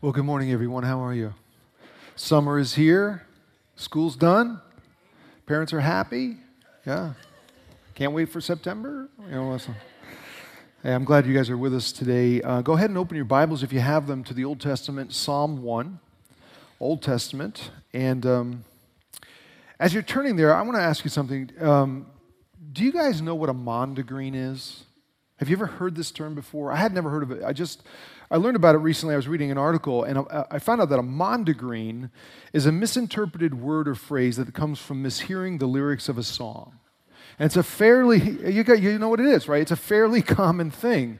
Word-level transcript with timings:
Well, 0.00 0.12
good 0.12 0.24
morning, 0.24 0.52
everyone. 0.52 0.82
How 0.82 1.02
are 1.02 1.14
you? 1.14 1.32
Summer 2.14 2.58
is 2.58 2.74
here. 2.74 3.26
School's 3.76 4.16
done. 4.16 4.60
Parents 5.46 5.72
are 5.72 5.80
happy. 5.80 6.36
Yeah. 6.84 7.14
Can't 7.94 8.12
wait 8.12 8.28
for 8.28 8.40
September. 8.40 9.08
You 9.26 9.30
know. 9.30 9.58
Hey, 10.82 10.92
I'm 10.92 11.04
glad 11.04 11.26
you 11.26 11.32
guys 11.34 11.48
are 11.48 11.56
with 11.56 11.74
us 11.74 11.90
today. 11.90 12.42
Uh, 12.42 12.60
go 12.60 12.74
ahead 12.74 12.90
and 12.90 12.98
open 12.98 13.16
your 13.16 13.24
Bibles 13.24 13.62
if 13.62 13.72
you 13.72 13.80
have 13.80 14.06
them 14.06 14.24
to 14.24 14.34
the 14.34 14.44
Old 14.44 14.60
Testament, 14.60 15.14
Psalm 15.14 15.62
1, 15.62 15.98
Old 16.80 17.00
Testament. 17.00 17.70
And 17.94 18.26
um, 18.26 18.64
as 19.80 19.94
you're 19.94 20.02
turning 20.02 20.36
there, 20.36 20.54
I 20.54 20.60
want 20.62 20.76
to 20.76 20.82
ask 20.82 21.04
you 21.04 21.10
something. 21.10 21.50
Um, 21.60 22.06
do 22.72 22.84
you 22.84 22.92
guys 22.92 23.22
know 23.22 23.36
what 23.36 23.48
a 23.48 23.54
mondegreen 23.54 24.34
is? 24.34 24.84
Have 25.38 25.48
you 25.48 25.56
ever 25.56 25.66
heard 25.66 25.96
this 25.96 26.10
term 26.10 26.34
before? 26.34 26.70
I 26.72 26.76
had 26.76 26.92
never 26.92 27.10
heard 27.10 27.22
of 27.22 27.30
it. 27.30 27.42
I 27.42 27.52
just 27.52 27.82
I 28.30 28.36
learned 28.36 28.56
about 28.56 28.74
it 28.74 28.78
recently. 28.78 29.14
I 29.14 29.16
was 29.16 29.28
reading 29.28 29.50
an 29.50 29.58
article, 29.58 30.04
and 30.04 30.26
I 30.50 30.58
found 30.58 30.80
out 30.80 30.88
that 30.88 30.98
a 30.98 31.02
mondegreen 31.02 32.10
is 32.52 32.66
a 32.66 32.72
misinterpreted 32.72 33.54
word 33.60 33.86
or 33.86 33.94
phrase 33.94 34.36
that 34.36 34.52
comes 34.54 34.78
from 34.78 35.02
mishearing 35.02 35.58
the 35.58 35.66
lyrics 35.66 36.08
of 36.08 36.16
a 36.16 36.22
song. 36.22 36.78
And 37.38 37.46
it's 37.46 37.56
a 37.56 37.62
fairly, 37.62 38.20
you, 38.50 38.64
got, 38.64 38.80
you 38.80 38.98
know 38.98 39.08
what 39.08 39.20
it 39.20 39.26
is, 39.26 39.48
right? 39.48 39.60
It's 39.60 39.70
a 39.70 39.76
fairly 39.76 40.22
common 40.22 40.70
thing. 40.70 41.18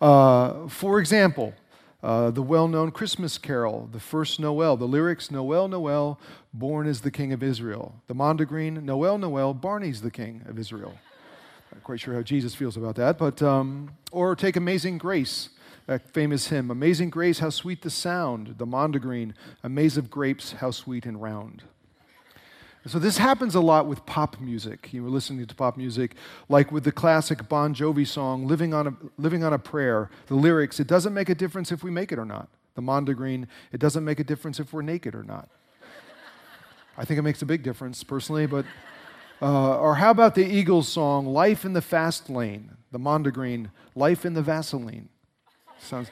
Uh, 0.00 0.68
for 0.68 1.00
example, 1.00 1.54
uh, 2.02 2.30
the 2.30 2.42
well 2.42 2.68
known 2.68 2.90
Christmas 2.90 3.38
carol, 3.38 3.88
the 3.90 4.00
first 4.00 4.38
Noel, 4.38 4.76
the 4.76 4.86
lyrics, 4.86 5.30
Noel, 5.30 5.68
Noel, 5.68 6.20
born 6.52 6.86
is 6.86 7.00
the 7.00 7.10
King 7.10 7.32
of 7.32 7.42
Israel. 7.42 7.94
The 8.08 8.14
mondegreen, 8.14 8.82
Noel, 8.82 9.16
Noel, 9.16 9.54
Barney's 9.54 10.02
the 10.02 10.10
King 10.10 10.42
of 10.46 10.58
Israel. 10.58 10.94
Not 11.72 11.82
quite 11.82 12.00
sure 12.00 12.14
how 12.14 12.22
Jesus 12.22 12.54
feels 12.54 12.76
about 12.76 12.96
that, 12.96 13.16
but, 13.16 13.42
um, 13.42 13.90
or 14.12 14.36
take 14.36 14.56
Amazing 14.56 14.98
Grace 14.98 15.48
that 15.86 16.08
famous 16.12 16.48
hymn, 16.48 16.70
Amazing 16.70 17.10
Grace, 17.10 17.40
how 17.40 17.50
sweet 17.50 17.82
the 17.82 17.90
sound, 17.90 18.54
the 18.58 18.66
mondegreen, 18.66 19.34
a 19.62 19.68
maze 19.68 19.96
of 19.96 20.10
grapes, 20.10 20.52
how 20.52 20.70
sweet 20.70 21.04
and 21.04 21.20
round. 21.20 21.62
So 22.86 22.98
this 22.98 23.16
happens 23.16 23.54
a 23.54 23.60
lot 23.60 23.86
with 23.86 24.04
pop 24.04 24.38
music. 24.40 24.92
You 24.92 25.02
were 25.02 25.08
listening 25.08 25.46
to 25.46 25.54
pop 25.54 25.78
music, 25.78 26.16
like 26.50 26.70
with 26.70 26.84
the 26.84 26.92
classic 26.92 27.48
Bon 27.48 27.74
Jovi 27.74 28.06
song, 28.06 28.46
Living 28.46 28.74
on 28.74 28.86
a, 28.86 28.94
Living 29.16 29.42
on 29.42 29.54
a 29.54 29.58
Prayer. 29.58 30.10
The 30.26 30.34
lyrics, 30.34 30.78
it 30.80 30.86
doesn't 30.86 31.14
make 31.14 31.30
a 31.30 31.34
difference 31.34 31.72
if 31.72 31.82
we 31.82 31.90
make 31.90 32.12
it 32.12 32.18
or 32.18 32.26
not. 32.26 32.48
The 32.74 32.82
mondegreen, 32.82 33.46
it 33.72 33.80
doesn't 33.80 34.04
make 34.04 34.20
a 34.20 34.24
difference 34.24 34.60
if 34.60 34.72
we're 34.72 34.82
naked 34.82 35.14
or 35.14 35.22
not. 35.22 35.48
I 36.98 37.04
think 37.04 37.18
it 37.18 37.22
makes 37.22 37.40
a 37.40 37.46
big 37.46 37.62
difference 37.62 38.04
personally, 38.04 38.46
but. 38.46 38.66
Uh, 39.40 39.78
or 39.78 39.96
how 39.96 40.10
about 40.10 40.34
the 40.34 40.46
Eagles 40.46 40.88
song, 40.88 41.26
Life 41.26 41.64
in 41.64 41.72
the 41.72 41.82
Fast 41.82 42.28
Lane? 42.30 42.76
The 42.92 42.98
mondegreen, 42.98 43.70
Life 43.94 44.24
in 44.24 44.34
the 44.34 44.42
Vaseline. 44.42 45.08
Sounds 45.84 46.10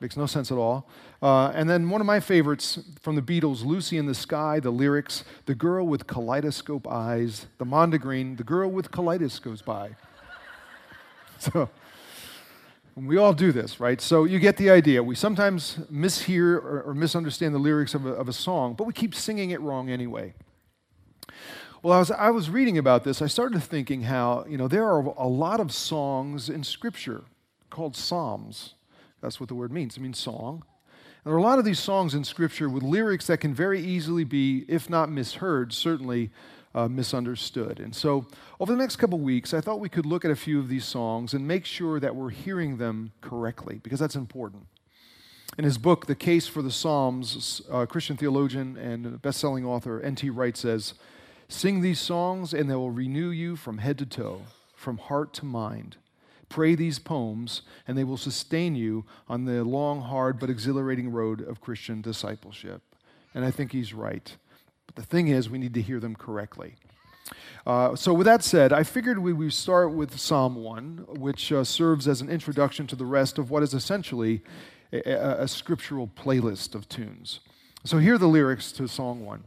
makes 0.00 0.16
no 0.16 0.26
sense 0.26 0.52
at 0.52 0.58
all. 0.58 0.86
Uh, 1.22 1.48
and 1.54 1.70
then 1.70 1.88
one 1.88 2.02
of 2.02 2.06
my 2.06 2.20
favorites 2.20 2.78
from 3.00 3.16
the 3.16 3.22
Beatles, 3.22 3.64
Lucy 3.64 3.96
in 3.96 4.04
the 4.04 4.14
Sky, 4.14 4.60
the 4.60 4.70
lyrics, 4.70 5.24
the 5.46 5.54
girl 5.54 5.86
with 5.86 6.06
kaleidoscope 6.06 6.86
eyes, 6.86 7.46
the 7.56 7.64
mondegreen, 7.64 8.36
the 8.36 8.44
girl 8.44 8.70
with 8.70 8.90
goes 8.90 9.62
by. 9.62 9.96
so 11.38 11.70
we 12.94 13.16
all 13.16 13.32
do 13.32 13.52
this, 13.52 13.80
right? 13.80 14.00
So 14.00 14.24
you 14.24 14.38
get 14.38 14.58
the 14.58 14.68
idea. 14.68 15.02
We 15.02 15.14
sometimes 15.14 15.78
mishear 15.90 16.56
or, 16.56 16.82
or 16.82 16.94
misunderstand 16.94 17.54
the 17.54 17.58
lyrics 17.58 17.94
of 17.94 18.04
a, 18.04 18.10
of 18.10 18.28
a 18.28 18.34
song, 18.34 18.74
but 18.74 18.86
we 18.86 18.92
keep 18.92 19.14
singing 19.14 19.50
it 19.50 19.60
wrong 19.62 19.88
anyway. 19.88 20.34
Well, 21.82 22.00
as 22.00 22.10
I 22.10 22.30
was 22.30 22.50
reading 22.50 22.76
about 22.76 23.04
this, 23.04 23.22
I 23.22 23.28
started 23.28 23.62
thinking 23.62 24.02
how, 24.02 24.44
you 24.48 24.58
know, 24.58 24.68
there 24.68 24.84
are 24.84 25.00
a 25.00 25.28
lot 25.28 25.60
of 25.60 25.72
songs 25.72 26.50
in 26.50 26.64
Scripture 26.64 27.24
called 27.70 27.96
psalms. 27.96 28.74
That's 29.20 29.40
what 29.40 29.48
the 29.48 29.54
word 29.54 29.72
means. 29.72 29.96
It 29.96 30.00
means 30.00 30.18
song. 30.18 30.64
And 31.24 31.32
there 31.32 31.34
are 31.34 31.38
a 31.38 31.42
lot 31.42 31.58
of 31.58 31.64
these 31.64 31.80
songs 31.80 32.14
in 32.14 32.24
Scripture 32.24 32.68
with 32.68 32.82
lyrics 32.82 33.26
that 33.26 33.38
can 33.38 33.54
very 33.54 33.80
easily 33.80 34.24
be, 34.24 34.64
if 34.68 34.88
not 34.88 35.10
misheard, 35.10 35.72
certainly 35.72 36.30
uh, 36.74 36.88
misunderstood. 36.88 37.80
And 37.80 37.94
so, 37.94 38.26
over 38.60 38.70
the 38.70 38.78
next 38.78 38.96
couple 38.96 39.18
weeks, 39.18 39.54
I 39.54 39.60
thought 39.60 39.80
we 39.80 39.88
could 39.88 40.06
look 40.06 40.24
at 40.24 40.30
a 40.30 40.36
few 40.36 40.58
of 40.58 40.68
these 40.68 40.84
songs 40.84 41.32
and 41.32 41.48
make 41.48 41.64
sure 41.64 41.98
that 41.98 42.14
we're 42.14 42.30
hearing 42.30 42.76
them 42.76 43.12
correctly, 43.22 43.80
because 43.82 43.98
that's 43.98 44.14
important. 44.14 44.66
In 45.56 45.64
his 45.64 45.78
book, 45.78 46.06
The 46.06 46.14
Case 46.14 46.46
for 46.46 46.60
the 46.60 46.70
Psalms, 46.70 47.62
uh, 47.72 47.86
Christian 47.86 48.18
theologian 48.18 48.76
and 48.76 49.22
best 49.22 49.40
selling 49.40 49.64
author 49.64 50.00
N.T. 50.00 50.28
Wright 50.28 50.56
says, 50.56 50.94
Sing 51.48 51.80
these 51.80 52.00
songs, 52.00 52.52
and 52.52 52.68
they 52.68 52.74
will 52.74 52.90
renew 52.90 53.30
you 53.30 53.56
from 53.56 53.78
head 53.78 53.96
to 53.98 54.06
toe, 54.06 54.42
from 54.74 54.98
heart 54.98 55.32
to 55.34 55.46
mind. 55.46 55.96
Pray 56.48 56.74
these 56.74 56.98
poems, 56.98 57.62
and 57.86 57.98
they 57.98 58.04
will 58.04 58.16
sustain 58.16 58.74
you 58.74 59.04
on 59.28 59.44
the 59.44 59.64
long, 59.64 60.00
hard, 60.00 60.38
but 60.38 60.50
exhilarating 60.50 61.10
road 61.10 61.46
of 61.46 61.60
Christian 61.60 62.00
discipleship. 62.00 62.82
And 63.34 63.44
I 63.44 63.50
think 63.50 63.72
he's 63.72 63.92
right. 63.92 64.36
But 64.86 64.96
the 64.96 65.02
thing 65.02 65.28
is, 65.28 65.50
we 65.50 65.58
need 65.58 65.74
to 65.74 65.82
hear 65.82 66.00
them 66.00 66.14
correctly. 66.14 66.74
Uh, 67.66 67.96
so, 67.96 68.14
with 68.14 68.26
that 68.26 68.44
said, 68.44 68.72
I 68.72 68.84
figured 68.84 69.18
we 69.18 69.32
would 69.32 69.52
start 69.52 69.92
with 69.92 70.18
Psalm 70.18 70.54
1, 70.54 71.06
which 71.18 71.50
uh, 71.50 71.64
serves 71.64 72.06
as 72.06 72.20
an 72.20 72.30
introduction 72.30 72.86
to 72.86 72.96
the 72.96 73.04
rest 73.04 73.38
of 73.38 73.50
what 73.50 73.64
is 73.64 73.74
essentially 73.74 74.42
a, 74.92 75.10
a, 75.10 75.42
a 75.42 75.48
scriptural 75.48 76.06
playlist 76.06 76.76
of 76.76 76.88
tunes. 76.88 77.40
So, 77.82 77.98
here 77.98 78.14
are 78.14 78.18
the 78.18 78.28
lyrics 78.28 78.70
to 78.72 78.86
Song 78.86 79.24
1 79.24 79.42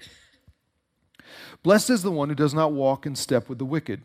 Blessed 1.63 1.89
is 1.89 2.03
the 2.03 2.11
one 2.11 2.27
who 2.27 2.35
does 2.35 2.53
not 2.53 2.73
walk 2.73 3.05
in 3.05 3.15
step 3.15 3.47
with 3.47 3.57
the 3.57 3.65
wicked, 3.65 4.01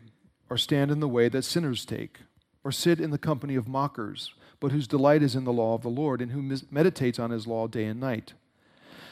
or 0.49 0.57
stand 0.57 0.91
in 0.91 1.01
the 1.01 1.09
way 1.09 1.27
that 1.27 1.43
sinners 1.43 1.83
take 1.83 2.19
or 2.65 2.71
sit 2.71 2.99
in 2.99 3.11
the 3.11 3.17
company 3.19 3.55
of 3.55 3.67
mockers, 3.67 4.33
but 4.59 4.71
whose 4.71 4.87
delight 4.87 5.21
is 5.21 5.35
in 5.35 5.43
the 5.43 5.53
law 5.53 5.75
of 5.75 5.83
the 5.83 5.87
Lord, 5.87 6.19
and 6.19 6.31
who 6.31 6.57
meditates 6.71 7.19
on 7.19 7.29
his 7.29 7.45
law 7.45 7.67
day 7.67 7.85
and 7.85 7.99
night. 7.99 8.33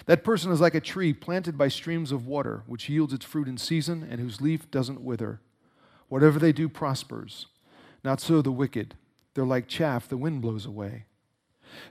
That 0.08 0.24
person 0.24 0.52
is 0.52 0.60
like 0.60 0.74
a 0.74 0.82
tree 0.82 1.14
planted 1.14 1.56
by 1.56 1.68
streams 1.68 2.12
of 2.12 2.26
water, 2.26 2.64
which 2.66 2.90
yields 2.90 3.14
its 3.14 3.24
fruit 3.24 3.48
in 3.48 3.60
season, 3.60 4.06
and 4.10 4.20
whose 4.20 4.42
leaf 4.42 4.72
doesn't 4.72 5.02
wither. 5.02 5.40
Whatever 6.10 6.40
they 6.40 6.52
do 6.52 6.68
prospers. 6.68 7.46
Not 8.04 8.20
so 8.20 8.42
the 8.42 8.52
wicked. 8.52 8.96
They're 9.36 9.46
like 9.46 9.68
chaff 9.68 10.08
the 10.08 10.18
wind 10.18 10.42
blows 10.42 10.66
away. 10.66 11.06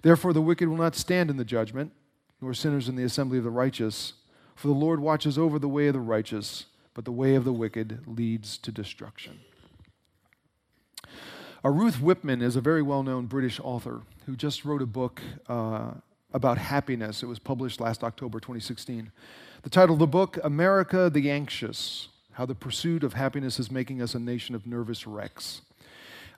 Therefore, 0.02 0.32
the 0.32 0.42
wicked 0.42 0.68
will 0.68 0.76
not 0.76 0.96
stand 0.96 1.30
in 1.30 1.36
the 1.36 1.44
judgment, 1.44 1.92
nor 2.40 2.54
sinners 2.54 2.88
in 2.88 2.96
the 2.96 3.04
assembly 3.04 3.38
of 3.38 3.44
the 3.44 3.50
righteous. 3.50 4.14
For 4.56 4.66
the 4.66 4.74
Lord 4.74 4.98
watches 4.98 5.38
over 5.38 5.60
the 5.60 5.68
way 5.68 5.86
of 5.86 5.94
the 5.94 6.00
righteous, 6.00 6.66
but 6.92 7.04
the 7.04 7.12
way 7.12 7.36
of 7.36 7.44
the 7.44 7.52
wicked 7.52 8.00
leads 8.06 8.58
to 8.58 8.72
destruction. 8.72 9.38
Uh, 11.64 11.70
Ruth 11.70 12.00
Whippman 12.00 12.42
is 12.42 12.56
a 12.56 12.60
very 12.60 12.82
well 12.82 13.04
known 13.04 13.26
British 13.26 13.60
author 13.60 14.02
who 14.26 14.34
just 14.34 14.64
wrote 14.64 14.82
a 14.82 14.86
book 14.86 15.22
uh, 15.48 15.92
about 16.32 16.58
happiness. 16.58 17.22
It 17.22 17.26
was 17.26 17.38
published 17.38 17.80
last 17.80 18.02
October 18.02 18.40
2016. 18.40 19.12
The 19.62 19.70
title 19.70 19.94
of 19.94 20.00
the 20.00 20.08
book, 20.08 20.38
America 20.42 21.08
the 21.08 21.30
Anxious 21.30 22.08
How 22.32 22.46
the 22.46 22.56
Pursuit 22.56 23.04
of 23.04 23.12
Happiness 23.12 23.60
is 23.60 23.70
Making 23.70 24.02
Us 24.02 24.16
a 24.16 24.18
Nation 24.18 24.56
of 24.56 24.66
Nervous 24.66 25.06
Wrecks. 25.06 25.62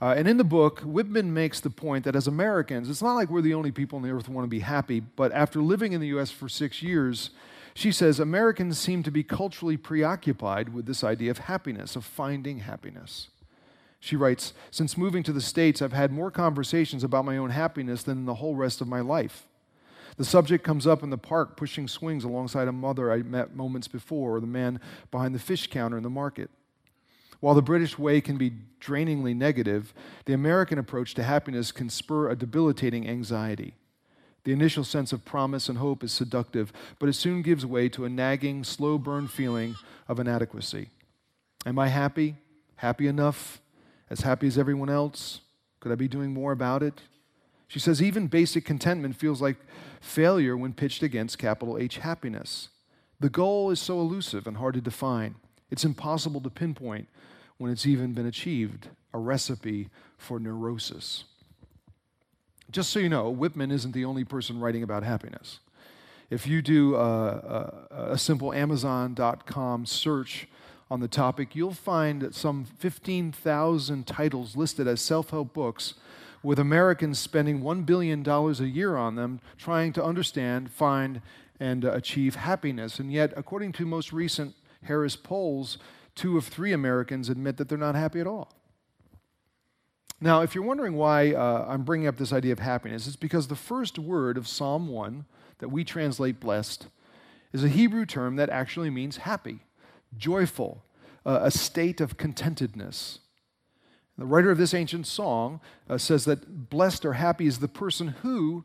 Uh, 0.02 0.14
and 0.14 0.28
in 0.28 0.36
the 0.36 0.44
book, 0.44 0.80
Whippman 0.80 1.32
makes 1.32 1.58
the 1.58 1.70
point 1.70 2.04
that 2.04 2.16
as 2.16 2.26
Americans, 2.26 2.90
it's 2.90 3.00
not 3.00 3.14
like 3.14 3.30
we're 3.30 3.40
the 3.40 3.54
only 3.54 3.70
people 3.70 3.96
on 3.96 4.02
the 4.02 4.10
earth 4.10 4.26
who 4.26 4.32
want 4.32 4.44
to 4.44 4.50
be 4.50 4.60
happy, 4.60 5.00
but 5.00 5.32
after 5.32 5.62
living 5.62 5.94
in 5.94 6.02
the 6.02 6.08
U.S. 6.08 6.30
for 6.30 6.50
six 6.50 6.82
years, 6.82 7.30
she 7.72 7.90
says 7.90 8.20
Americans 8.20 8.78
seem 8.78 9.02
to 9.02 9.10
be 9.10 9.22
culturally 9.22 9.78
preoccupied 9.78 10.74
with 10.74 10.84
this 10.84 11.02
idea 11.02 11.30
of 11.30 11.38
happiness, 11.38 11.96
of 11.96 12.04
finding 12.04 12.58
happiness. 12.58 13.28
She 14.04 14.16
writes, 14.16 14.52
Since 14.70 14.98
moving 14.98 15.22
to 15.22 15.32
the 15.32 15.40
States, 15.40 15.80
I've 15.80 15.94
had 15.94 16.12
more 16.12 16.30
conversations 16.30 17.02
about 17.02 17.24
my 17.24 17.38
own 17.38 17.48
happiness 17.48 18.02
than 18.02 18.18
in 18.18 18.24
the 18.26 18.34
whole 18.34 18.54
rest 18.54 18.82
of 18.82 18.86
my 18.86 19.00
life. 19.00 19.48
The 20.18 20.26
subject 20.26 20.62
comes 20.62 20.86
up 20.86 21.02
in 21.02 21.08
the 21.08 21.16
park 21.16 21.56
pushing 21.56 21.88
swings 21.88 22.22
alongside 22.22 22.68
a 22.68 22.72
mother 22.72 23.10
I 23.10 23.22
met 23.22 23.56
moments 23.56 23.88
before, 23.88 24.36
or 24.36 24.40
the 24.40 24.46
man 24.46 24.78
behind 25.10 25.34
the 25.34 25.38
fish 25.38 25.68
counter 25.68 25.96
in 25.96 26.02
the 26.02 26.10
market. 26.10 26.50
While 27.40 27.54
the 27.54 27.62
British 27.62 27.98
way 27.98 28.20
can 28.20 28.36
be 28.36 28.52
drainingly 28.78 29.32
negative, 29.32 29.94
the 30.26 30.34
American 30.34 30.78
approach 30.78 31.14
to 31.14 31.22
happiness 31.22 31.72
can 31.72 31.88
spur 31.88 32.28
a 32.28 32.36
debilitating 32.36 33.08
anxiety. 33.08 33.72
The 34.44 34.52
initial 34.52 34.84
sense 34.84 35.14
of 35.14 35.24
promise 35.24 35.70
and 35.70 35.78
hope 35.78 36.04
is 36.04 36.12
seductive, 36.12 36.74
but 36.98 37.08
it 37.08 37.14
soon 37.14 37.40
gives 37.40 37.64
way 37.64 37.88
to 37.88 38.04
a 38.04 38.10
nagging, 38.10 38.64
slow 38.64 38.98
burn 38.98 39.28
feeling 39.28 39.76
of 40.08 40.20
inadequacy. 40.20 40.90
Am 41.64 41.78
I 41.78 41.88
happy? 41.88 42.36
Happy 42.76 43.06
enough? 43.06 43.62
As 44.14 44.20
happy 44.20 44.46
as 44.46 44.56
everyone 44.56 44.90
else? 44.90 45.40
Could 45.80 45.90
I 45.90 45.96
be 45.96 46.06
doing 46.06 46.32
more 46.32 46.52
about 46.52 46.84
it? 46.84 47.00
She 47.66 47.80
says, 47.80 48.00
even 48.00 48.28
basic 48.28 48.64
contentment 48.64 49.16
feels 49.16 49.42
like 49.42 49.56
failure 50.00 50.56
when 50.56 50.72
pitched 50.72 51.02
against 51.02 51.36
capital 51.36 51.76
H 51.76 51.96
happiness. 51.96 52.68
The 53.18 53.28
goal 53.28 53.72
is 53.72 53.80
so 53.80 53.98
elusive 53.98 54.46
and 54.46 54.58
hard 54.58 54.74
to 54.74 54.80
define. 54.80 55.34
It's 55.68 55.84
impossible 55.84 56.40
to 56.42 56.48
pinpoint 56.48 57.08
when 57.58 57.72
it's 57.72 57.86
even 57.86 58.12
been 58.12 58.26
achieved, 58.26 58.86
a 59.12 59.18
recipe 59.18 59.90
for 60.16 60.38
neurosis. 60.38 61.24
Just 62.70 62.90
so 62.90 63.00
you 63.00 63.08
know, 63.08 63.34
Whippman 63.34 63.72
isn't 63.72 63.90
the 63.90 64.04
only 64.04 64.22
person 64.22 64.60
writing 64.60 64.84
about 64.84 65.02
happiness. 65.02 65.58
If 66.30 66.46
you 66.46 66.62
do 66.62 66.94
a, 66.94 67.80
a, 67.90 68.12
a 68.12 68.18
simple 68.18 68.52
Amazon.com 68.52 69.86
search 69.86 70.46
on 70.90 71.00
the 71.00 71.08
topic, 71.08 71.56
you'll 71.56 71.72
find 71.72 72.34
some 72.34 72.64
15,000 72.64 74.06
titles 74.06 74.56
listed 74.56 74.86
as 74.86 75.00
self 75.00 75.30
help 75.30 75.52
books 75.52 75.94
with 76.42 76.58
Americans 76.58 77.18
spending 77.18 77.62
$1 77.62 77.86
billion 77.86 78.26
a 78.28 78.52
year 78.64 78.96
on 78.96 79.14
them, 79.14 79.40
trying 79.56 79.92
to 79.94 80.04
understand, 80.04 80.70
find, 80.70 81.22
and 81.58 81.84
achieve 81.84 82.34
happiness. 82.34 82.98
And 82.98 83.10
yet, 83.10 83.32
according 83.36 83.72
to 83.72 83.86
most 83.86 84.12
recent 84.12 84.54
Harris 84.82 85.16
polls, 85.16 85.78
two 86.14 86.36
of 86.36 86.44
three 86.46 86.72
Americans 86.72 87.28
admit 87.28 87.56
that 87.56 87.68
they're 87.68 87.78
not 87.78 87.94
happy 87.94 88.20
at 88.20 88.26
all. 88.26 88.52
Now, 90.20 90.42
if 90.42 90.54
you're 90.54 90.64
wondering 90.64 90.94
why 90.94 91.32
uh, 91.32 91.66
I'm 91.68 91.82
bringing 91.82 92.06
up 92.06 92.16
this 92.16 92.32
idea 92.32 92.52
of 92.52 92.58
happiness, 92.58 93.06
it's 93.06 93.16
because 93.16 93.48
the 93.48 93.56
first 93.56 93.98
word 93.98 94.36
of 94.36 94.46
Psalm 94.46 94.88
1 94.88 95.24
that 95.58 95.68
we 95.68 95.84
translate 95.84 96.40
blessed 96.40 96.88
is 97.52 97.64
a 97.64 97.68
Hebrew 97.68 98.06
term 98.06 98.36
that 98.36 98.50
actually 98.50 98.90
means 98.90 99.18
happy, 99.18 99.60
joyful, 100.18 100.84
uh, 101.26 101.40
a 101.42 101.50
state 101.50 102.00
of 102.00 102.16
contentedness. 102.16 103.18
The 104.16 104.26
writer 104.26 104.50
of 104.50 104.58
this 104.58 104.74
ancient 104.74 105.06
song 105.06 105.60
uh, 105.88 105.98
says 105.98 106.24
that 106.26 106.70
blessed 106.70 107.04
or 107.04 107.14
happy 107.14 107.46
is 107.46 107.58
the 107.58 107.68
person 107.68 108.08
who, 108.08 108.64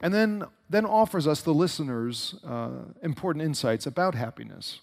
and 0.00 0.12
then, 0.12 0.44
then 0.68 0.84
offers 0.84 1.26
us, 1.26 1.42
the 1.42 1.54
listeners, 1.54 2.34
uh, 2.44 2.70
important 3.02 3.44
insights 3.44 3.86
about 3.86 4.14
happiness. 4.14 4.80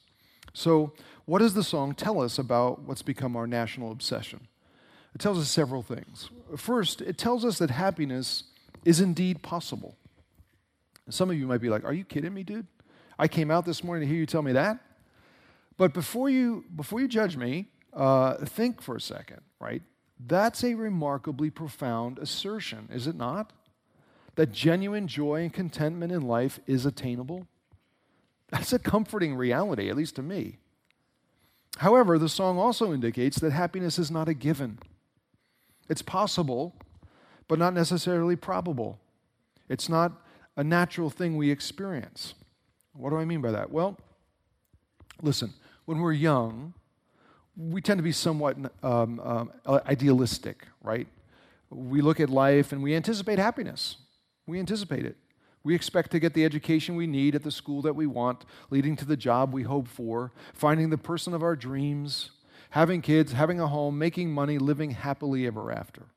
So, 0.54 0.94
what 1.26 1.40
does 1.40 1.54
the 1.54 1.64
song 1.64 1.94
tell 1.94 2.22
us 2.22 2.40
about 2.40 2.84
what's 2.84 3.02
become 3.02 3.36
our 3.36 3.48
national 3.48 3.92
obsession? 3.92 4.48
It 5.14 5.20
tells 5.20 5.40
us 5.40 5.50
several 5.50 5.82
things. 5.82 6.30
First, 6.56 7.02
it 7.02 7.18
tells 7.18 7.44
us 7.44 7.58
that 7.60 7.70
happiness 7.70 8.44
is 8.86 9.02
indeed 9.02 9.42
possible. 9.42 9.98
Some 11.10 11.30
of 11.30 11.38
you 11.38 11.48
might 11.48 11.62
be 11.62 11.70
like, 11.70 11.84
Are 11.84 11.94
you 11.94 12.06
kidding 12.06 12.34
me, 12.34 12.44
dude? 12.44 12.68
I 13.20 13.28
came 13.28 13.52
out 13.52 13.66
this 13.66 13.84
morning 13.84 14.08
to 14.08 14.14
hear 14.14 14.20
you 14.20 14.26
tell 14.26 14.42
me 14.42 14.54
that. 14.54 14.80
But 15.78 15.94
before 15.94 16.30
you, 16.30 16.66
before 16.76 17.00
you 17.00 17.08
judge 17.08 17.38
me, 17.38 17.68
uh, 17.94 18.36
think 18.46 18.82
for 18.82 18.96
a 18.96 19.02
second, 19.02 19.42
right? 19.60 19.82
That's 20.20 20.64
a 20.64 20.74
remarkably 20.74 21.50
profound 21.50 22.18
assertion, 22.18 22.90
is 22.92 23.08
it 23.08 23.16
not? 23.16 23.54
That 24.36 24.52
genuine 24.52 25.08
joy 25.08 25.42
and 25.44 25.54
contentment 25.54 26.12
in 26.12 26.22
life 26.22 26.60
is 26.68 26.86
attainable. 26.86 27.48
That's 28.50 28.74
a 28.74 28.80
comforting 28.80 29.36
reality, 29.36 29.90
at 29.90 29.96
least 29.96 30.16
to 30.16 30.24
me. 30.24 30.58
However, 31.78 32.18
the 32.18 32.30
song 32.30 32.58
also 32.58 32.94
indicates 32.94 33.40
that 33.40 33.52
happiness 33.52 34.00
is 34.00 34.10
not 34.10 34.28
a 34.28 34.34
given. 34.34 34.80
It's 35.90 36.02
possible, 36.02 36.76
but 37.48 37.60
not 37.60 37.74
necessarily 37.74 38.36
probable. 38.36 39.00
It's 39.70 39.90
not 39.90 40.14
a 40.56 40.64
natural 40.64 41.10
thing 41.10 41.38
we 41.38 41.52
experience. 41.52 42.34
What 42.94 43.12
do 43.12 43.18
I 43.18 43.26
mean 43.26 43.42
by 43.42 43.52
that? 43.52 43.72
Well, 43.72 43.98
listen, 45.22 45.54
when 45.88 46.00
we're 46.00 46.12
young, 46.12 46.74
we 47.56 47.82
tend 47.82 47.98
to 47.98 48.04
be 48.04 48.12
somewhat 48.12 48.58
um, 48.84 49.20
um, 49.22 49.52
idealistic, 49.66 50.68
right? 50.84 51.08
We 51.70 52.02
look 52.02 52.20
at 52.20 52.30
life 52.30 52.74
and 52.74 52.84
we 52.84 52.94
anticipate 52.94 53.40
happiness. 53.40 53.96
We 54.46 54.60
anticipate 54.60 55.06
it. 55.06 55.16
We 55.64 55.74
expect 55.74 56.12
to 56.12 56.20
get 56.20 56.34
the 56.34 56.44
education 56.44 56.98
we 56.98 57.08
need 57.08 57.36
at 57.36 57.44
the 57.44 57.52
school 57.52 57.82
that 57.84 57.96
we 57.96 58.06
want, 58.06 58.44
leading 58.70 58.98
to 58.98 59.06
the 59.06 59.16
job 59.16 59.54
we 59.54 59.64
hope 59.64 59.88
for, 59.88 60.34
finding 60.54 60.90
the 60.90 60.98
person 60.98 61.34
of 61.34 61.42
our 61.42 61.56
dreams, 61.56 62.32
having 62.72 63.02
kids, 63.02 63.32
having 63.32 63.62
a 63.62 63.68
home, 63.68 63.98
making 63.98 64.32
money, 64.32 64.58
living 64.58 64.92
happily 64.92 65.48
ever 65.48 65.72
after. 65.72 66.08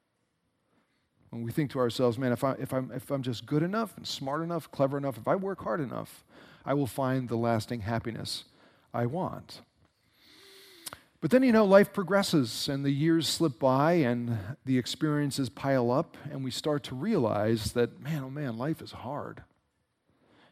When 1.31 1.44
we 1.44 1.52
think 1.52 1.70
to 1.70 1.78
ourselves, 1.78 2.19
man, 2.19 2.32
if, 2.32 2.43
I, 2.43 2.55
if, 2.55 2.75
I'm, 2.75 2.90
if 2.93 3.08
I'm 3.08 3.22
just 3.22 3.46
good 3.46 3.62
enough 3.62 3.96
and 3.96 4.05
smart 4.05 4.43
enough, 4.43 4.69
clever 4.72 4.99
enough, 4.99 5.17
if 5.17 5.28
I 5.28 5.37
work 5.37 5.62
hard 5.62 5.81
enough, 5.81 6.25
I 6.64 6.75
will 6.75 6.88
find 6.88 7.28
the 7.28 7.37
lasting 7.37 7.82
happiness 7.82 8.44
I 8.93 9.07
want. 9.07 9.63
But 11.21 11.31
then, 11.31 11.43
you 11.43 11.53
know, 11.53 11.67
life 11.67 11.93
progresses 11.93 12.69
and 12.69 12.85
the 12.85 12.91
years 12.91 13.29
slip 13.29 13.59
by 13.59 13.93
and 13.93 14.39
the 14.65 14.79
experiences 14.79 15.51
pile 15.51 15.91
up, 15.91 16.17
and 16.31 16.43
we 16.43 16.51
start 16.51 16.83
to 16.85 16.95
realize 16.95 17.73
that, 17.73 18.01
man, 18.01 18.25
oh 18.25 18.31
man, 18.31 18.57
life 18.57 18.81
is 18.81 18.93
hard. 18.93 19.43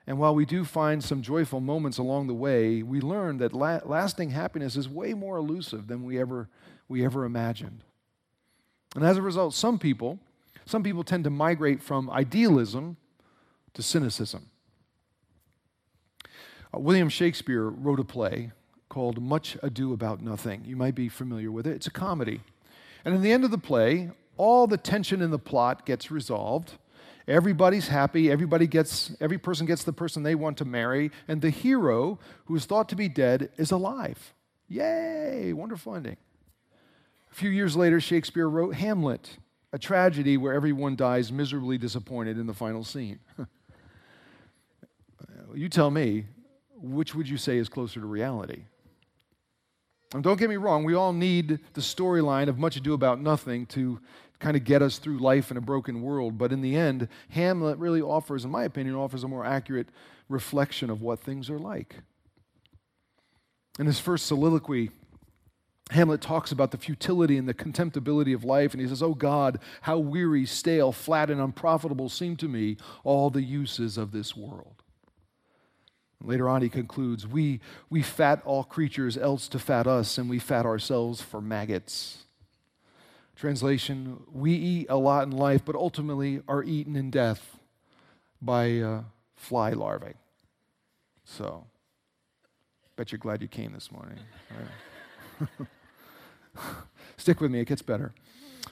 And 0.06 0.18
while 0.18 0.34
we 0.34 0.44
do 0.44 0.64
find 0.64 1.02
some 1.02 1.22
joyful 1.22 1.60
moments 1.60 1.98
along 1.98 2.26
the 2.26 2.34
way, 2.34 2.82
we 2.82 3.00
learn 3.00 3.38
that 3.38 3.52
la- 3.52 3.80
lasting 3.84 4.30
happiness 4.30 4.76
is 4.76 4.88
way 4.88 5.14
more 5.14 5.36
elusive 5.36 5.86
than 5.86 6.04
we 6.04 6.18
ever, 6.18 6.48
we 6.88 7.04
ever 7.04 7.24
imagined. 7.24 7.82
And 8.94 9.04
as 9.04 9.16
a 9.16 9.22
result, 9.22 9.54
some 9.54 9.78
people, 9.78 10.18
some 10.64 10.82
people 10.82 11.04
tend 11.04 11.24
to 11.24 11.30
migrate 11.30 11.82
from 11.82 12.10
idealism 12.10 12.96
to 13.74 13.82
cynicism. 13.82 14.50
Uh, 16.74 16.80
William 16.80 17.08
Shakespeare 17.08 17.68
wrote 17.68 18.00
a 18.00 18.04
play 18.04 18.52
called 18.88 19.22
Much 19.22 19.56
Ado 19.62 19.92
About 19.92 20.22
Nothing. 20.22 20.64
You 20.64 20.76
might 20.76 20.94
be 20.94 21.08
familiar 21.08 21.50
with 21.50 21.66
it. 21.66 21.76
It's 21.76 21.86
a 21.86 21.90
comedy. 21.90 22.40
And 23.04 23.14
in 23.14 23.22
the 23.22 23.32
end 23.32 23.44
of 23.44 23.50
the 23.50 23.58
play, 23.58 24.10
all 24.36 24.66
the 24.66 24.76
tension 24.76 25.22
in 25.22 25.30
the 25.30 25.38
plot 25.38 25.86
gets 25.86 26.10
resolved. 26.10 26.74
Everybody's 27.26 27.88
happy. 27.88 28.30
Everybody 28.30 28.66
gets, 28.66 29.14
every 29.20 29.38
person 29.38 29.66
gets 29.66 29.84
the 29.84 29.92
person 29.92 30.22
they 30.22 30.34
want 30.34 30.56
to 30.58 30.64
marry. 30.64 31.10
And 31.26 31.42
the 31.42 31.50
hero, 31.50 32.18
who 32.46 32.56
is 32.56 32.64
thought 32.64 32.88
to 32.88 32.96
be 32.96 33.08
dead, 33.08 33.50
is 33.58 33.70
alive. 33.70 34.34
Yay! 34.68 35.52
Wonderful 35.52 35.94
ending. 35.94 36.16
A 37.30 37.34
few 37.34 37.50
years 37.50 37.76
later, 37.76 38.00
Shakespeare 38.00 38.48
wrote 38.48 38.74
Hamlet, 38.74 39.36
a 39.72 39.78
tragedy 39.78 40.36
where 40.36 40.54
everyone 40.54 40.96
dies 40.96 41.30
miserably 41.30 41.76
disappointed 41.76 42.38
in 42.38 42.46
the 42.46 42.54
final 42.54 42.82
scene. 42.82 43.18
you 45.54 45.68
tell 45.68 45.90
me, 45.90 46.24
which 46.80 47.14
would 47.14 47.28
you 47.28 47.36
say 47.36 47.58
is 47.58 47.68
closer 47.68 48.00
to 48.00 48.06
reality? 48.06 48.62
And 50.14 50.22
don't 50.22 50.38
get 50.38 50.48
me 50.48 50.56
wrong, 50.56 50.84
we 50.84 50.94
all 50.94 51.12
need 51.12 51.58
the 51.74 51.80
storyline 51.80 52.48
of 52.48 52.58
Much 52.58 52.76
Ado 52.76 52.94
About 52.94 53.20
Nothing 53.20 53.66
to 53.66 54.00
kind 54.38 54.56
of 54.56 54.64
get 54.64 54.82
us 54.82 54.98
through 54.98 55.18
life 55.18 55.50
in 55.50 55.56
a 55.56 55.60
broken 55.60 56.00
world. 56.00 56.38
But 56.38 56.52
in 56.52 56.62
the 56.62 56.76
end, 56.76 57.08
Hamlet 57.30 57.78
really 57.78 58.00
offers, 58.00 58.44
in 58.44 58.50
my 58.50 58.64
opinion, 58.64 58.94
offers 58.94 59.24
a 59.24 59.28
more 59.28 59.44
accurate 59.44 59.88
reflection 60.28 60.90
of 60.90 61.02
what 61.02 61.20
things 61.20 61.50
are 61.50 61.58
like. 61.58 61.96
In 63.78 63.86
his 63.86 64.00
first 64.00 64.26
soliloquy, 64.26 64.90
Hamlet 65.90 66.20
talks 66.20 66.52
about 66.52 66.70
the 66.70 66.78
futility 66.78 67.36
and 67.36 67.48
the 67.48 67.54
contemptibility 67.54 68.32
of 68.32 68.44
life, 68.44 68.72
and 68.72 68.80
he 68.80 68.88
says, 68.88 69.02
Oh 69.02 69.14
God, 69.14 69.58
how 69.82 69.98
weary, 69.98 70.44
stale, 70.44 70.92
flat, 70.92 71.30
and 71.30 71.40
unprofitable 71.40 72.08
seem 72.08 72.36
to 72.36 72.48
me 72.48 72.76
all 73.04 73.30
the 73.30 73.42
uses 73.42 73.96
of 73.96 74.12
this 74.12 74.36
world. 74.36 74.77
Later 76.22 76.48
on, 76.48 76.62
he 76.62 76.68
concludes, 76.68 77.26
we, 77.26 77.60
we 77.88 78.02
fat 78.02 78.42
all 78.44 78.64
creatures 78.64 79.16
else 79.16 79.46
to 79.48 79.58
fat 79.58 79.86
us, 79.86 80.18
and 80.18 80.28
we 80.28 80.38
fat 80.38 80.66
ourselves 80.66 81.20
for 81.22 81.40
maggots. 81.40 82.24
Translation 83.36 84.24
We 84.32 84.52
eat 84.52 84.86
a 84.88 84.96
lot 84.96 85.24
in 85.24 85.30
life, 85.30 85.64
but 85.64 85.76
ultimately 85.76 86.42
are 86.48 86.64
eaten 86.64 86.96
in 86.96 87.10
death 87.10 87.58
by 88.42 88.78
uh, 88.80 89.02
fly 89.36 89.70
larvae. 89.70 90.14
So, 91.24 91.66
bet 92.96 93.12
you're 93.12 93.20
glad 93.20 93.40
you 93.40 93.48
came 93.48 93.72
this 93.72 93.92
morning. 93.92 94.18
Right? 95.40 95.48
Stick 97.16 97.40
with 97.40 97.52
me, 97.52 97.60
it 97.60 97.66
gets 97.66 97.82
better. 97.82 98.12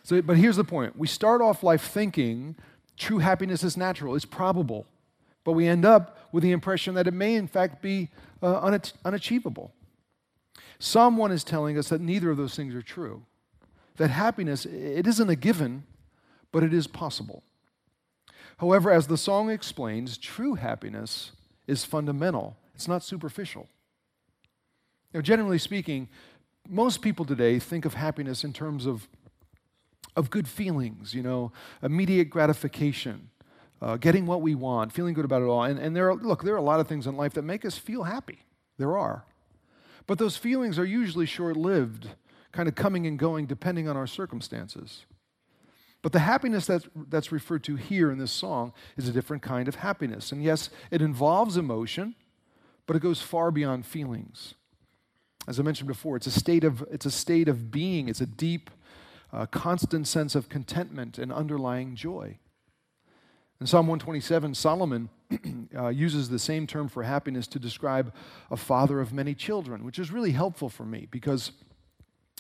So, 0.03 0.21
but 0.21 0.37
here's 0.37 0.57
the 0.57 0.65
point 0.65 0.97
we 0.99 1.07
start 1.07 1.41
off 1.41 1.63
life 1.63 1.83
thinking 1.83 2.57
true 2.97 3.19
happiness 3.19 3.63
is 3.63 3.77
natural, 3.77 4.17
it's 4.17 4.25
probable. 4.25 4.87
But 5.47 5.53
we 5.53 5.69
end 5.69 5.85
up 5.85 6.19
with 6.33 6.43
the 6.43 6.51
impression 6.51 6.95
that 6.97 7.07
it 7.07 7.15
may, 7.15 7.37
in 7.37 7.47
fact, 7.47 7.81
be 7.81 8.09
uh, 8.43 8.61
une- 8.65 8.93
unachievable. 9.05 9.73
Psalm 10.81 11.17
1 11.17 11.31
is 11.31 11.45
telling 11.45 11.79
us 11.79 11.89
that 11.89 12.01
neither 12.01 12.33
of 12.33 12.37
those 12.37 12.57
things 12.57 12.75
are 12.75 12.83
true. 12.83 13.23
That 13.97 14.09
happiness, 14.09 14.67
it 14.67 15.07
isn't 15.07 15.31
a 15.31 15.37
given, 15.37 15.85
but 16.51 16.65
it 16.65 16.75
is 16.75 16.89
possible. 16.89 17.45
However, 18.59 18.91
as 18.91 19.07
the 19.07 19.17
song 19.17 19.49
explains, 19.49 20.19
true 20.19 20.55
happiness 20.55 21.31
is 21.69 21.85
fundamental, 21.85 22.57
it's 22.75 22.89
not 22.89 23.05
superficial. 23.05 23.69
Now, 25.15 25.21
generally 25.21 25.59
speaking, 25.59 26.09
most 26.69 27.03
people 27.03 27.25
today 27.25 27.61
think 27.61 27.85
of 27.85 27.95
happiness 27.95 28.43
in 28.43 28.53
terms 28.53 28.85
of, 28.85 29.07
of 30.17 30.29
good 30.29 30.49
feelings, 30.49 31.15
you 31.15 31.23
know, 31.23 31.53
immediate 31.85 32.31
gratification, 32.31 33.31
uh, 33.81 33.97
getting 33.97 34.27
what 34.27 34.43
we 34.43 34.55
want, 34.55 34.93
feeling 34.93 35.15
good 35.15 35.25
about 35.25 35.43
it 35.43 35.47
all. 35.47 35.63
And, 35.63 35.79
and 35.79 35.95
there 35.95 36.11
are, 36.11 36.15
look, 36.15 36.43
there 36.43 36.55
are 36.55 36.59
a 36.59 36.63
lot 36.63 36.81
of 36.81 36.89
things 36.89 37.07
in 37.07 37.17
life 37.17 37.35
that 37.35 37.43
make 37.43 37.65
us 37.65 37.77
feel 37.77 38.05
happy. 38.05 38.45
There 38.79 38.97
are. 38.97 39.25
But 40.07 40.19
those 40.19 40.37
feelings 40.37 40.79
are 40.79 40.85
usually 40.85 41.27
short 41.27 41.57
lived, 41.57 42.11
kind 42.53 42.69
of 42.69 42.75
coming 42.75 43.07
and 43.07 43.19
going 43.19 43.47
depending 43.47 43.89
on 43.89 43.97
our 43.97 44.07
circumstances. 44.07 45.05
But 46.03 46.13
the 46.13 46.21
happiness 46.21 46.67
that's, 46.67 46.89
that's 47.09 47.33
referred 47.33 47.65
to 47.65 47.77
here 47.77 48.13
in 48.13 48.19
this 48.19 48.31
song 48.31 48.73
is 48.97 49.09
a 49.09 49.13
different 49.13 49.43
kind 49.43 49.67
of 49.67 49.77
happiness. 49.77 50.31
And 50.31 50.43
yes, 50.43 50.71
it 50.91 51.03
involves 51.03 51.57
emotion, 51.57 52.15
but 52.87 52.95
it 52.95 53.03
goes 53.03 53.21
far 53.21 53.51
beyond 53.51 53.87
feelings. 53.87 54.55
As 55.49 55.59
I 55.59 55.63
mentioned 55.63 55.89
before, 55.89 56.17
it's 56.17 56.27
a 56.27 56.31
state 56.31 56.65
of, 56.65 56.85
it's 56.91 57.07
a 57.07 57.11
state 57.11 57.49
of 57.49 57.71
being, 57.71 58.09
it's 58.09 58.21
a 58.21 58.27
deep, 58.27 58.71
uh, 59.33 59.47
constant 59.47 60.07
sense 60.07 60.35
of 60.35 60.49
contentment 60.49 61.19
and 61.19 61.33
underlying 61.33 61.97
joy. 61.97 62.39
In 63.61 63.67
Psalm 63.67 63.87
127, 63.87 64.55
Solomon 64.55 65.09
uh, 65.77 65.89
uses 65.89 66.29
the 66.29 66.39
same 66.39 66.67
term 66.67 66.89
for 66.89 67.03
happiness 67.03 67.47
to 67.49 67.59
describe 67.59 68.13
a 68.51 68.57
father 68.57 69.01
of 69.01 69.15
many 69.15 69.35
children, 69.35 69.85
which 69.85 69.99
is 69.99 70.11
really 70.11 70.33
helpful 70.33 70.69
for 70.69 70.85
me 70.85 71.09
because, 71.11 71.53